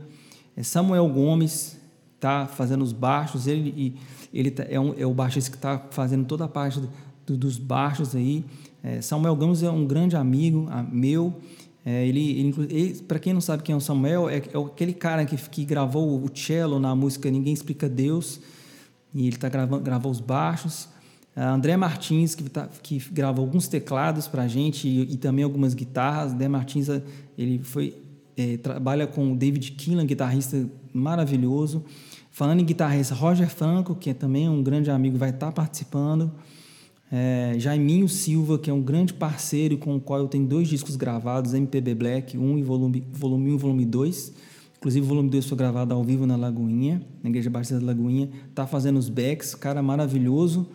É 0.56 0.62
Samuel 0.62 1.08
Gomes, 1.08 1.78
está 2.16 2.46
fazendo 2.46 2.82
os 2.82 2.92
baixos. 2.92 3.46
Ele, 3.46 3.94
ele 4.34 4.50
tá, 4.50 4.64
é, 4.68 4.80
um, 4.80 4.94
é 4.98 5.06
o 5.06 5.14
baixista 5.14 5.50
que 5.50 5.56
está 5.56 5.78
fazendo 5.90 6.24
toda 6.24 6.46
a 6.46 6.48
parte 6.48 6.80
do, 7.24 7.36
dos 7.36 7.58
baixos 7.58 8.16
aí. 8.16 8.44
É, 8.82 9.00
Samuel 9.00 9.36
Gomes 9.36 9.62
é 9.62 9.70
um 9.70 9.86
grande 9.86 10.16
amigo 10.16 10.68
meu. 10.90 11.38
É, 11.84 12.06
ele, 12.06 12.40
ele, 12.40 12.54
ele 12.70 12.94
para 13.02 13.18
quem 13.18 13.32
não 13.32 13.40
sabe 13.40 13.62
quem 13.62 13.72
é 13.72 13.76
o 13.76 13.80
Samuel, 13.80 14.28
é, 14.28 14.38
é 14.38 14.58
aquele 14.58 14.92
cara 14.92 15.24
que, 15.24 15.36
que 15.36 15.64
gravou 15.64 16.22
o 16.22 16.30
cello 16.34 16.78
na 16.78 16.94
música 16.94 17.30
Ninguém 17.30 17.54
Explica 17.54 17.88
Deus 17.88 18.40
e 19.14 19.26
ele 19.26 19.36
tá 19.36 19.48
gravando, 19.48 19.82
gravou 19.82 20.10
os 20.10 20.20
baixos. 20.20 20.88
André 21.36 21.76
Martins, 21.76 22.34
que, 22.34 22.48
tá, 22.50 22.68
que 22.82 22.98
gravou 23.12 23.44
alguns 23.44 23.68
teclados 23.68 24.26
para 24.26 24.42
a 24.42 24.48
gente 24.48 24.88
e, 24.88 25.12
e, 25.12 25.16
também 25.16 25.44
algumas 25.44 25.74
guitarras. 25.74 26.32
André 26.32 26.48
Martins 26.48 26.88
ele 27.38 27.60
foi, 27.62 27.96
é, 28.36 28.56
trabalha 28.56 29.06
com 29.06 29.32
o 29.32 29.36
David 29.36 29.72
Keelan, 29.72 30.04
guitarrista 30.04 30.68
maravilhoso. 30.92 31.84
Falando 32.30 32.60
em 32.60 32.64
guitarrista, 32.64 33.14
Roger 33.14 33.48
Franco, 33.48 33.94
que 33.94 34.10
é 34.10 34.14
também 34.14 34.48
um 34.48 34.62
grande 34.62 34.90
amigo, 34.90 35.16
vai 35.16 35.30
estar 35.30 35.46
tá 35.46 35.52
participando. 35.52 36.32
É, 37.12 37.54
Jaiminho 37.58 38.08
Silva, 38.08 38.58
que 38.58 38.70
é 38.70 38.72
um 38.72 38.82
grande 38.82 39.12
parceiro 39.12 39.76
com 39.76 39.96
o 39.96 40.00
qual 40.00 40.20
eu 40.20 40.28
tenho 40.28 40.46
dois 40.46 40.68
discos 40.68 40.94
gravados, 40.94 41.54
MPB 41.54 41.94
Black, 41.94 42.38
um 42.38 42.56
e 42.56 42.62
volume, 42.62 43.04
volume 43.12 43.50
1 43.50 43.54
e 43.54 43.58
volume 43.58 43.84
2. 43.84 44.32
Inclusive, 44.80 45.04
o 45.04 45.08
volume 45.08 45.28
2 45.28 45.44
foi 45.44 45.58
gravado 45.58 45.92
ao 45.92 46.02
vivo 46.02 46.26
na 46.26 46.36
Lagoinha, 46.36 47.06
na 47.22 47.28
Igreja 47.28 47.50
Batista 47.50 47.78
da 47.78 47.84
Lagoinha. 47.84 48.30
Tá 48.54 48.66
fazendo 48.66 48.98
os 48.98 49.10
backs, 49.10 49.54
cara 49.54 49.82
maravilhoso. 49.82 50.68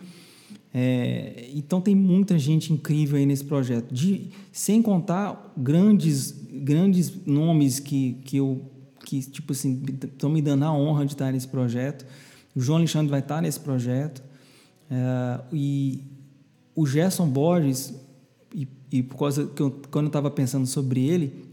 É, 0.72 1.50
então, 1.52 1.80
tem 1.80 1.96
muita 1.96 2.38
gente 2.38 2.72
incrível 2.72 3.18
aí 3.18 3.26
nesse 3.26 3.44
projeto. 3.44 3.92
De, 3.92 4.28
sem 4.52 4.80
contar 4.80 5.52
grandes, 5.56 6.30
grandes 6.52 7.26
nomes 7.26 7.80
que, 7.80 8.14
que 8.24 8.36
eu 8.36 8.70
que 9.04 9.20
tipo 9.20 9.52
assim 9.52 9.80
estão 10.02 10.28
me 10.28 10.42
dando 10.42 10.64
a 10.64 10.72
honra 10.72 11.06
de 11.06 11.12
estar 11.12 11.32
nesse 11.32 11.48
projeto. 11.48 12.04
O 12.54 12.60
João 12.60 12.78
Alexandre 12.78 13.08
vai 13.08 13.20
estar 13.20 13.40
nesse 13.40 13.60
projeto 13.60 14.22
é, 14.90 15.40
e 15.52 16.02
o 16.74 16.86
Gerson 16.86 17.28
Borges 17.28 17.94
e, 18.54 18.68
e 18.90 19.02
por 19.02 19.16
causa 19.16 19.46
que 19.46 19.62
eu, 19.62 19.70
quando 19.90 20.06
eu 20.06 20.08
estava 20.08 20.30
pensando 20.30 20.66
sobre 20.66 21.06
ele, 21.06 21.45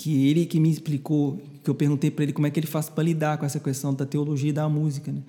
que 0.00 0.28
ele 0.28 0.46
que 0.46 0.58
me 0.58 0.70
explicou 0.70 1.38
que 1.62 1.68
eu 1.68 1.74
perguntei 1.74 2.10
para 2.10 2.22
ele 2.22 2.32
como 2.32 2.46
é 2.46 2.50
que 2.50 2.58
ele 2.58 2.66
faz 2.66 2.88
para 2.88 3.04
lidar 3.04 3.36
com 3.36 3.44
essa 3.44 3.60
questão 3.60 3.92
da 3.92 4.06
teologia 4.06 4.48
e 4.48 4.52
da 4.52 4.66
música, 4.66 5.12
né? 5.12 5.20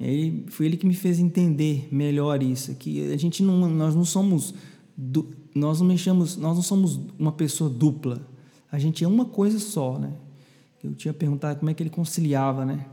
Ele, 0.00 0.44
foi 0.48 0.66
ele 0.66 0.76
que 0.76 0.84
me 0.84 0.92
fez 0.92 1.20
entender 1.20 1.86
melhor 1.92 2.42
isso, 2.42 2.74
que 2.74 3.12
a 3.12 3.16
gente 3.16 3.44
não, 3.44 3.70
nós 3.70 3.94
não 3.94 4.04
somos, 4.04 4.54
nós 5.54 5.78
não 5.78 5.86
mexemos, 5.86 6.36
nós 6.36 6.56
não 6.56 6.62
somos 6.64 6.98
uma 7.16 7.30
pessoa 7.30 7.70
dupla, 7.70 8.26
a 8.72 8.76
gente 8.76 9.04
é 9.04 9.06
uma 9.06 9.24
coisa 9.24 9.60
só, 9.60 9.96
né? 9.96 10.12
Eu 10.82 10.92
tinha 10.94 11.14
perguntado 11.14 11.60
como 11.60 11.70
é 11.70 11.74
que 11.74 11.80
ele 11.80 11.90
conciliava, 11.90 12.64
né? 12.64 12.84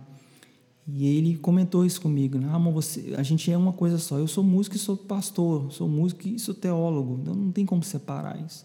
E 0.88 1.07
ele 1.07 1.38
comentou 1.38 1.84
isso 1.84 1.99
comigo, 1.99 2.38
né? 2.38 2.47
Ah, 2.51 2.60
você, 2.60 3.16
a 3.18 3.24
gente 3.24 3.51
é 3.51 3.57
uma 3.57 3.74
coisa 3.74 3.97
só. 3.97 4.20
Eu 4.20 4.28
sou 4.28 4.43
músico 4.43 4.76
e 4.76 4.80
sou 4.80 4.95
pastor, 4.95 5.72
sou 5.72 5.89
músico 5.89 6.28
e 6.28 6.38
sou 6.38 6.53
teólogo, 6.53 7.18
então 7.20 7.34
não 7.34 7.51
tem 7.51 7.66
como 7.66 7.82
separar 7.82 8.39
isso. 8.45 8.64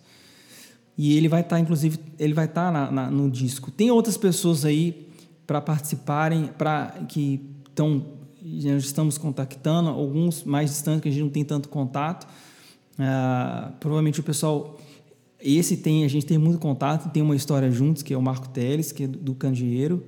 E 0.97 1.17
ele 1.17 1.29
vai 1.29 1.41
estar, 1.41 1.57
tá, 1.57 1.61
inclusive, 1.61 1.99
ele 2.19 2.35
vai 2.35 2.45
estar 2.45 2.73
tá 2.73 3.11
no 3.11 3.31
disco. 3.31 3.71
Tem 3.71 3.91
outras 3.91 4.17
pessoas 4.17 4.65
aí 4.65 5.09
para 5.47 5.61
participarem, 5.61 6.51
para 6.57 7.05
que 7.09 7.41
estão, 7.69 8.07
estamos 8.43 9.19
contactando, 9.19 9.91
alguns 9.91 10.45
mais 10.45 10.71
distantes 10.71 11.03
que 11.03 11.09
a 11.09 11.13
gente 11.13 11.23
não 11.23 11.31
tem 11.31 11.45
tanto 11.45 11.69
contato. 11.69 12.27
Ah, 12.99 13.73
provavelmente 13.81 14.21
o 14.21 14.23
pessoal, 14.23 14.79
esse 15.41 15.77
tem, 15.77 16.05
a 16.05 16.09
gente 16.09 16.27
tem 16.27 16.39
muito 16.39 16.59
contato, 16.59 17.11
tem 17.11 17.23
uma 17.23 17.37
história 17.37 17.71
juntos, 17.71 18.03
que 18.03 18.15
é 18.15 18.17
o 18.17 18.23
Marco 18.23 18.49
Teles, 18.49 18.93
que 18.93 19.05
é 19.05 19.07
do 19.07 19.35
Candeeiro. 19.35 20.03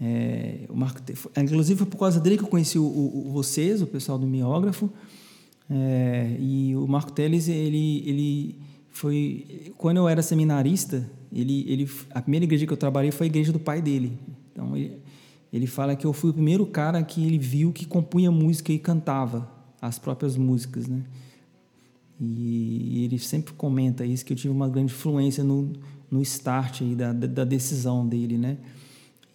É, 0.00 0.60
o 0.70 0.76
Marco, 0.76 1.00
inclusive 1.36 1.78
foi 1.78 1.86
por 1.86 1.98
causa 1.98 2.18
dele 2.20 2.38
que 2.38 2.44
eu 2.44 2.48
conheci 2.48 2.78
o, 2.78 2.84
o, 2.84 3.30
vocês, 3.32 3.82
o 3.82 3.86
pessoal 3.86 4.18
do 4.18 4.26
Miógrafo. 4.26 4.90
É, 5.68 6.36
e 6.38 6.74
o 6.74 6.86
Marco 6.86 7.12
Teles, 7.12 7.48
ele, 7.48 8.02
ele 8.08 8.56
foi 8.90 9.72
quando 9.76 9.98
eu 9.98 10.08
era 10.08 10.22
seminarista, 10.22 11.08
ele, 11.32 11.64
ele 11.68 11.90
a 12.10 12.20
primeira 12.20 12.44
igreja 12.44 12.66
que 12.66 12.72
eu 12.72 12.76
trabalhei 12.76 13.10
foi 13.10 13.26
a 13.26 13.28
igreja 13.28 13.52
do 13.52 13.58
pai 13.58 13.80
dele. 13.80 14.18
Então 14.52 14.76
ele, 14.76 14.98
ele 15.52 15.66
fala 15.66 15.96
que 15.96 16.06
eu 16.06 16.12
fui 16.12 16.30
o 16.30 16.34
primeiro 16.34 16.66
cara 16.66 17.02
que 17.02 17.24
ele 17.24 17.38
viu 17.38 17.72
que 17.72 17.86
compunha 17.86 18.30
música 18.30 18.72
e 18.72 18.78
cantava 18.78 19.50
as 19.80 19.98
próprias 19.98 20.36
músicas, 20.36 20.86
né? 20.86 21.02
E 22.20 23.04
ele 23.04 23.18
sempre 23.18 23.54
comenta 23.54 24.04
isso 24.04 24.24
que 24.24 24.34
eu 24.34 24.36
tive 24.36 24.52
uma 24.52 24.68
grande 24.68 24.92
influência 24.92 25.42
no, 25.42 25.72
no 26.10 26.20
start 26.20 26.82
aí 26.82 26.94
da, 26.94 27.12
da 27.12 27.44
decisão 27.44 28.06
dele, 28.06 28.36
né? 28.36 28.58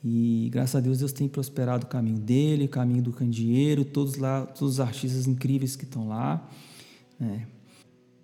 E 0.04 0.50
graças 0.52 0.76
a 0.76 0.80
Deus 0.80 1.00
Deus 1.00 1.12
tem 1.12 1.28
prosperado 1.28 1.86
o 1.86 1.90
caminho 1.90 2.20
dele, 2.20 2.66
o 2.66 2.70
caminho 2.70 3.02
do 3.02 3.12
candeeiro, 3.12 3.84
todos 3.84 4.18
lá, 4.18 4.46
todos 4.46 4.76
os 4.76 4.80
artistas 4.80 5.26
incríveis 5.26 5.76
que 5.76 5.84
estão 5.84 6.08
lá. 6.08 6.48
Né? 7.20 7.48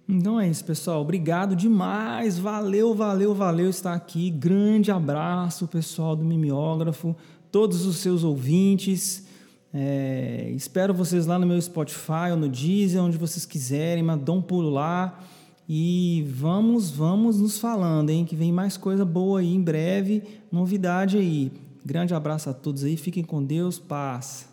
Então 0.07 0.39
é 0.39 0.49
isso, 0.49 0.65
pessoal. 0.65 1.01
Obrigado 1.01 1.55
demais. 1.55 2.37
Valeu, 2.37 2.93
valeu, 2.93 3.33
valeu 3.33 3.69
estar 3.69 3.93
aqui. 3.93 4.29
Grande 4.29 4.91
abraço, 4.91 5.67
pessoal 5.67 6.15
do 6.15 6.23
Mimeógrafo, 6.23 7.15
todos 7.51 7.85
os 7.85 7.97
seus 7.97 8.23
ouvintes. 8.23 9.25
É, 9.73 10.51
espero 10.53 10.93
vocês 10.93 11.25
lá 11.25 11.39
no 11.39 11.47
meu 11.47 11.61
Spotify 11.61 12.31
ou 12.31 12.37
no 12.37 12.49
Deezer, 12.49 13.01
onde 13.01 13.17
vocês 13.17 13.45
quiserem, 13.45 14.03
mas 14.03 14.21
dá 14.21 14.33
um 14.33 14.41
pulo 14.41 14.69
lá. 14.69 15.19
E 15.67 16.27
vamos, 16.29 16.91
vamos 16.91 17.39
nos 17.39 17.57
falando, 17.57 18.09
hein? 18.09 18.25
Que 18.25 18.35
vem 18.35 18.51
mais 18.51 18.75
coisa 18.75 19.05
boa 19.05 19.39
aí 19.39 19.53
em 19.53 19.61
breve, 19.61 20.23
novidade 20.51 21.17
aí. 21.17 21.51
Grande 21.85 22.13
abraço 22.13 22.49
a 22.49 22.53
todos 22.53 22.83
aí, 22.83 22.97
fiquem 22.97 23.23
com 23.23 23.41
Deus, 23.41 23.79
paz. 23.79 24.49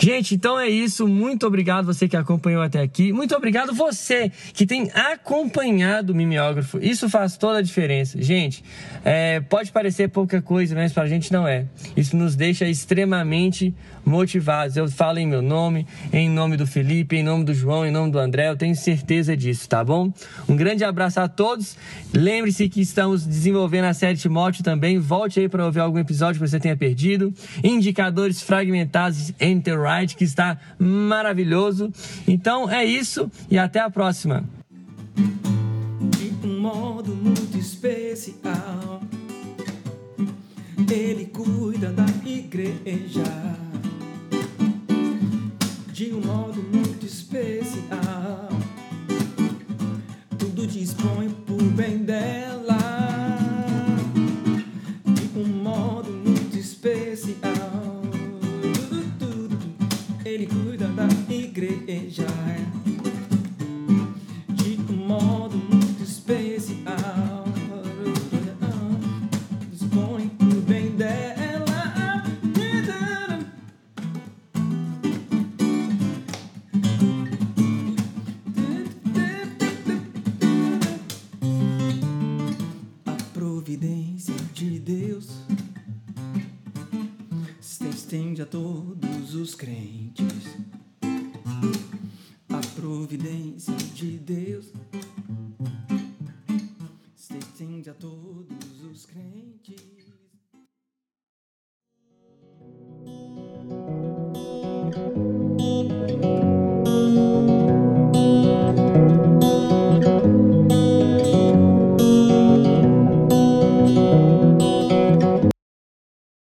Gente, 0.00 0.36
então 0.36 0.58
é 0.58 0.68
isso. 0.68 1.08
Muito 1.08 1.44
obrigado 1.44 1.84
você 1.84 2.06
que 2.06 2.16
acompanhou 2.16 2.62
até 2.62 2.80
aqui. 2.80 3.12
Muito 3.12 3.34
obrigado 3.34 3.74
você 3.74 4.30
que 4.52 4.64
tem 4.64 4.88
acompanhado 4.94 6.12
o 6.12 6.16
mimeógrafo. 6.16 6.78
Isso 6.80 7.10
faz 7.10 7.36
toda 7.36 7.58
a 7.58 7.62
diferença. 7.62 8.20
Gente, 8.22 8.62
é, 9.04 9.40
pode 9.40 9.72
parecer 9.72 10.08
pouca 10.08 10.40
coisa, 10.40 10.74
mas 10.76 10.92
pra 10.92 11.06
gente 11.08 11.32
não 11.32 11.48
é. 11.48 11.66
Isso 11.96 12.16
nos 12.16 12.36
deixa 12.36 12.68
extremamente 12.68 13.74
motivados. 14.04 14.76
Eu 14.76 14.88
falo 14.88 15.18
em 15.18 15.26
meu 15.26 15.42
nome, 15.42 15.84
em 16.12 16.30
nome 16.30 16.56
do 16.56 16.66
Felipe, 16.66 17.16
em 17.16 17.24
nome 17.24 17.44
do 17.44 17.52
João, 17.52 17.84
em 17.84 17.90
nome 17.90 18.12
do 18.12 18.20
André. 18.20 18.48
Eu 18.48 18.56
tenho 18.56 18.76
certeza 18.76 19.36
disso, 19.36 19.68
tá 19.68 19.82
bom? 19.82 20.12
Um 20.48 20.54
grande 20.54 20.84
abraço 20.84 21.18
a 21.18 21.28
todos. 21.28 21.76
Lembre-se 22.14 22.68
que 22.68 22.80
estamos 22.80 23.26
desenvolvendo 23.26 23.86
a 23.86 23.94
série 23.94 24.16
Timóteo 24.16 24.62
também. 24.62 24.98
Volte 24.98 25.40
aí 25.40 25.48
para 25.48 25.64
ouvir 25.64 25.80
algum 25.80 25.98
episódio 25.98 26.40
que 26.40 26.48
você 26.48 26.60
tenha 26.60 26.76
perdido. 26.76 27.34
Indicadores 27.64 28.40
fragmentados 28.40 29.32
Enter 29.40 29.87
Right, 29.88 30.14
que 30.14 30.24
está 30.24 30.58
maravilhoso. 30.78 31.90
Então 32.26 32.68
é 32.68 32.84
isso 32.84 33.30
e 33.50 33.58
até 33.58 33.80
a 33.80 33.88
próxima. 33.88 34.44
De 35.14 36.46
um 36.46 36.60
modo 36.60 37.14
muito 37.14 37.56
especial, 37.56 39.00
Ele 40.90 41.24
cuida 41.26 41.90
da 41.90 42.06
igreja. 42.28 43.67